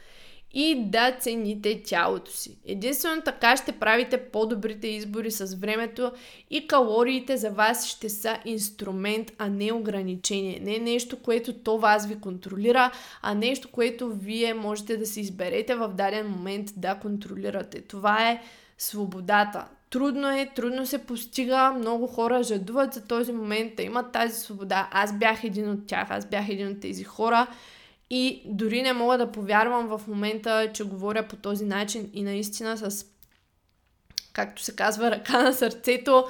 и 0.55 0.85
да 0.85 1.17
цените 1.21 1.83
тялото 1.83 2.31
си. 2.31 2.59
Единствено 2.67 3.23
така 3.23 3.57
ще 3.57 3.73
правите 3.73 4.19
по-добрите 4.19 4.87
избори 4.87 5.31
с 5.31 5.55
времето 5.55 6.13
и 6.51 6.67
калориите 6.67 7.37
за 7.37 7.51
вас 7.51 7.87
ще 7.87 8.09
са 8.09 8.39
инструмент, 8.45 9.33
а 9.39 9.49
не 9.49 9.73
ограничение. 9.73 10.61
Не 10.63 10.79
нещо, 10.79 11.23
което 11.23 11.53
то 11.53 11.79
вас 11.79 12.07
ви 12.07 12.21
контролира, 12.21 12.91
а 13.23 13.35
нещо, 13.35 13.69
което 13.73 14.09
вие 14.09 14.55
можете 14.55 14.97
да 14.97 15.07
си 15.07 15.21
изберете 15.21 15.75
в 15.75 15.89
даден 15.89 16.29
момент 16.29 16.71
да 16.77 16.95
контролирате. 16.95 17.81
Това 17.81 18.31
е 18.31 18.43
свободата. 18.79 19.69
Трудно 19.91 20.31
е, 20.31 20.51
трудно 20.55 20.87
се 20.87 20.99
постига, 20.99 21.73
много 21.73 22.07
хора 22.07 22.43
жадуват 22.43 22.95
за 22.95 23.07
този 23.07 23.33
момент 23.33 23.77
да 23.77 23.83
имат 23.83 24.13
тази 24.13 24.41
свобода. 24.41 24.89
Аз 24.93 25.19
бях 25.19 25.45
един 25.45 25.71
от 25.71 25.87
тях, 25.87 26.11
аз 26.11 26.27
бях 26.27 26.49
един 26.49 26.69
от 26.69 26.81
тези 26.81 27.05
хора 27.05 27.47
И 28.11 28.43
дори 28.47 28.83
не 28.83 28.93
мога 28.93 29.19
да 29.19 29.33
повярвам 29.33 29.87
в 29.87 30.07
момента, 30.09 30.71
че 30.75 30.85
говоря 30.85 31.29
по 31.29 31.37
този 31.37 31.65
начин 31.65 32.11
и 32.13 32.23
наистина 32.23 32.77
с, 32.77 33.07
както 34.33 34.63
се 34.63 34.77
казва, 34.77 35.11
ръка 35.11 35.43
на 35.43 35.53
сърцето, 35.53 36.27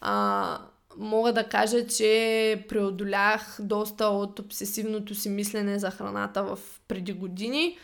а, 0.00 0.58
мога 0.96 1.32
да 1.32 1.48
кажа, 1.48 1.86
че 1.86 2.64
преодолях 2.68 3.56
доста 3.60 4.06
от 4.06 4.38
обсесивното 4.38 5.14
си 5.14 5.28
мислене 5.28 5.78
за 5.78 5.90
храната 5.90 6.42
в 6.44 6.58
преди 6.88 7.12
години. 7.12 7.78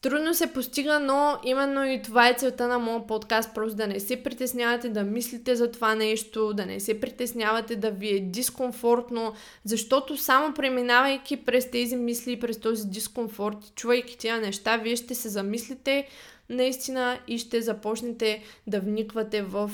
Трудно 0.00 0.34
се 0.34 0.52
постига, 0.52 1.00
но 1.00 1.38
именно 1.44 1.84
и 1.84 2.02
това 2.02 2.28
е 2.28 2.34
целта 2.34 2.68
на 2.68 2.78
моят 2.78 3.06
подкаст, 3.06 3.54
просто 3.54 3.76
да 3.76 3.86
не 3.86 4.00
се 4.00 4.22
притеснявате 4.22 4.88
да 4.88 5.02
мислите 5.02 5.56
за 5.56 5.70
това 5.70 5.94
нещо, 5.94 6.54
да 6.54 6.66
не 6.66 6.80
се 6.80 7.00
притеснявате 7.00 7.76
да 7.76 7.90
ви 7.90 8.08
е 8.08 8.20
дискомфортно, 8.20 9.34
защото 9.64 10.16
само 10.16 10.54
преминавайки 10.54 11.44
през 11.44 11.70
тези 11.70 11.96
мисли, 11.96 12.40
през 12.40 12.60
този 12.60 12.88
дискомфорт, 12.88 13.56
чувайки 13.74 14.18
тия 14.18 14.40
неща, 14.40 14.76
вие 14.76 14.96
ще 14.96 15.14
се 15.14 15.28
замислите 15.28 16.08
наистина 16.48 17.18
и 17.26 17.38
ще 17.38 17.62
започнете 17.62 18.42
да 18.66 18.80
вниквате 18.80 19.42
в 19.42 19.70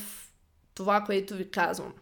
това, 0.75 1.01
което 1.01 1.35
ви 1.35 1.51
казвам. 1.51 1.93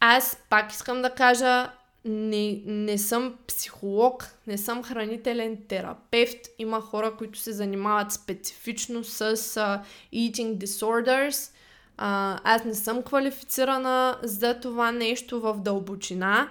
Аз 0.00 0.38
пак 0.50 0.72
искам 0.72 1.02
да 1.02 1.10
кажа, 1.10 1.70
не, 2.08 2.62
не 2.66 2.98
съм 2.98 3.34
психолог, 3.46 4.34
не 4.46 4.58
съм 4.58 4.82
хранителен 4.82 5.58
терапевт. 5.68 6.38
Има 6.58 6.80
хора, 6.80 7.16
които 7.18 7.38
се 7.38 7.52
занимават 7.52 8.12
специфично 8.12 9.04
с 9.04 9.36
uh, 9.36 9.80
eating 10.14 10.58
disorders. 10.58 11.52
Uh, 11.98 12.40
аз 12.44 12.64
не 12.64 12.74
съм 12.74 13.02
квалифицирана 13.02 14.18
за 14.22 14.60
това 14.60 14.92
нещо 14.92 15.40
в 15.40 15.56
дълбочина. 15.60 16.48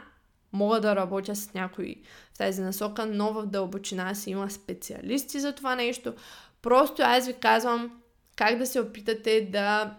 Мога 0.54 0.82
да 0.82 0.96
работя 0.96 1.36
с 1.36 1.54
някой 1.54 1.96
в 2.34 2.38
тази 2.38 2.62
насока, 2.62 3.06
но 3.06 3.34
в 3.34 3.46
дълбочина 3.46 4.16
си 4.16 4.30
има 4.30 4.50
специалисти 4.50 5.40
за 5.40 5.56
това 5.56 5.76
нещо. 5.76 6.14
Просто 6.62 7.02
аз 7.06 7.28
ви 7.28 7.34
казвам 7.34 7.92
как 8.36 8.58
да 8.58 8.66
се 8.66 8.80
опитате 8.80 9.50
да 9.52 9.94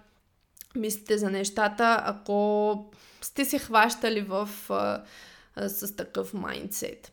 мислите 0.76 1.18
за 1.18 1.30
нещата, 1.30 2.02
ако 2.04 2.90
сте 3.20 3.44
се 3.44 3.58
хващали 3.58 4.20
в 4.20 4.48
uh, 5.58 5.66
с 5.66 5.96
такъв 5.96 6.34
майндсет. 6.34 7.12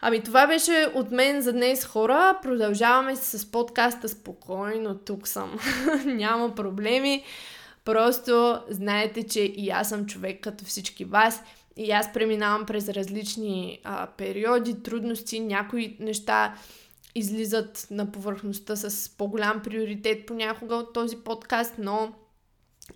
Ами 0.00 0.22
това 0.22 0.46
беше 0.46 0.92
от 0.94 1.10
мен 1.10 1.42
за 1.42 1.52
днес 1.52 1.84
хора. 1.84 2.38
Продължаваме 2.42 3.16
с 3.16 3.50
подкаста 3.50 4.08
спокойно. 4.08 4.98
Тук 4.98 5.28
съм. 5.28 5.58
Няма 6.04 6.54
проблеми. 6.54 7.24
Просто 7.84 8.60
знаете, 8.70 9.22
че 9.22 9.40
и 9.40 9.70
аз 9.70 9.88
съм 9.88 10.06
човек 10.06 10.40
като 10.40 10.64
всички 10.64 11.04
вас. 11.04 11.42
И 11.76 11.90
аз 11.90 12.12
преминавам 12.12 12.66
през 12.66 12.88
различни 12.88 13.80
а, 13.84 14.06
периоди, 14.06 14.82
трудности, 14.82 15.40
някои 15.40 15.96
неща 16.00 16.54
излизат 17.14 17.86
на 17.90 18.12
повърхността 18.12 18.76
с 18.76 19.08
по-голям 19.16 19.62
приоритет 19.62 20.26
понякога 20.26 20.74
от 20.74 20.92
този 20.92 21.16
подкаст, 21.16 21.74
но 21.78 22.12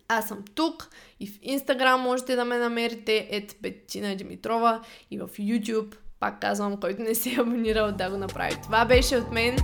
аз 0.08 0.28
съм 0.28 0.44
тук 0.54 0.88
и 1.20 1.26
в 1.26 1.38
Инстаграм 1.42 2.00
можете 2.00 2.36
да 2.36 2.44
ме 2.44 2.58
намерите 2.58 3.28
ет 3.30 3.56
Бетина 3.62 4.16
Димитрова 4.16 4.80
и 5.10 5.18
в 5.18 5.28
YouTube, 5.28 5.94
пак 6.20 6.40
казвам, 6.40 6.80
който 6.80 7.02
не 7.02 7.14
се 7.14 7.30
е 7.30 7.40
абонирал 7.40 7.92
да 7.92 8.10
го 8.10 8.16
направи. 8.16 8.56
Това 8.62 8.84
беше 8.84 9.16
от 9.16 9.32
мен 9.32 9.56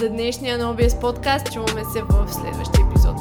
за 0.00 0.08
днешния 0.08 0.58
Нобиес 0.58 1.00
подкаст. 1.00 1.52
Чуваме 1.52 1.84
се 1.84 2.02
в 2.02 2.28
следващия 2.32 2.86
епизод. 2.90 3.16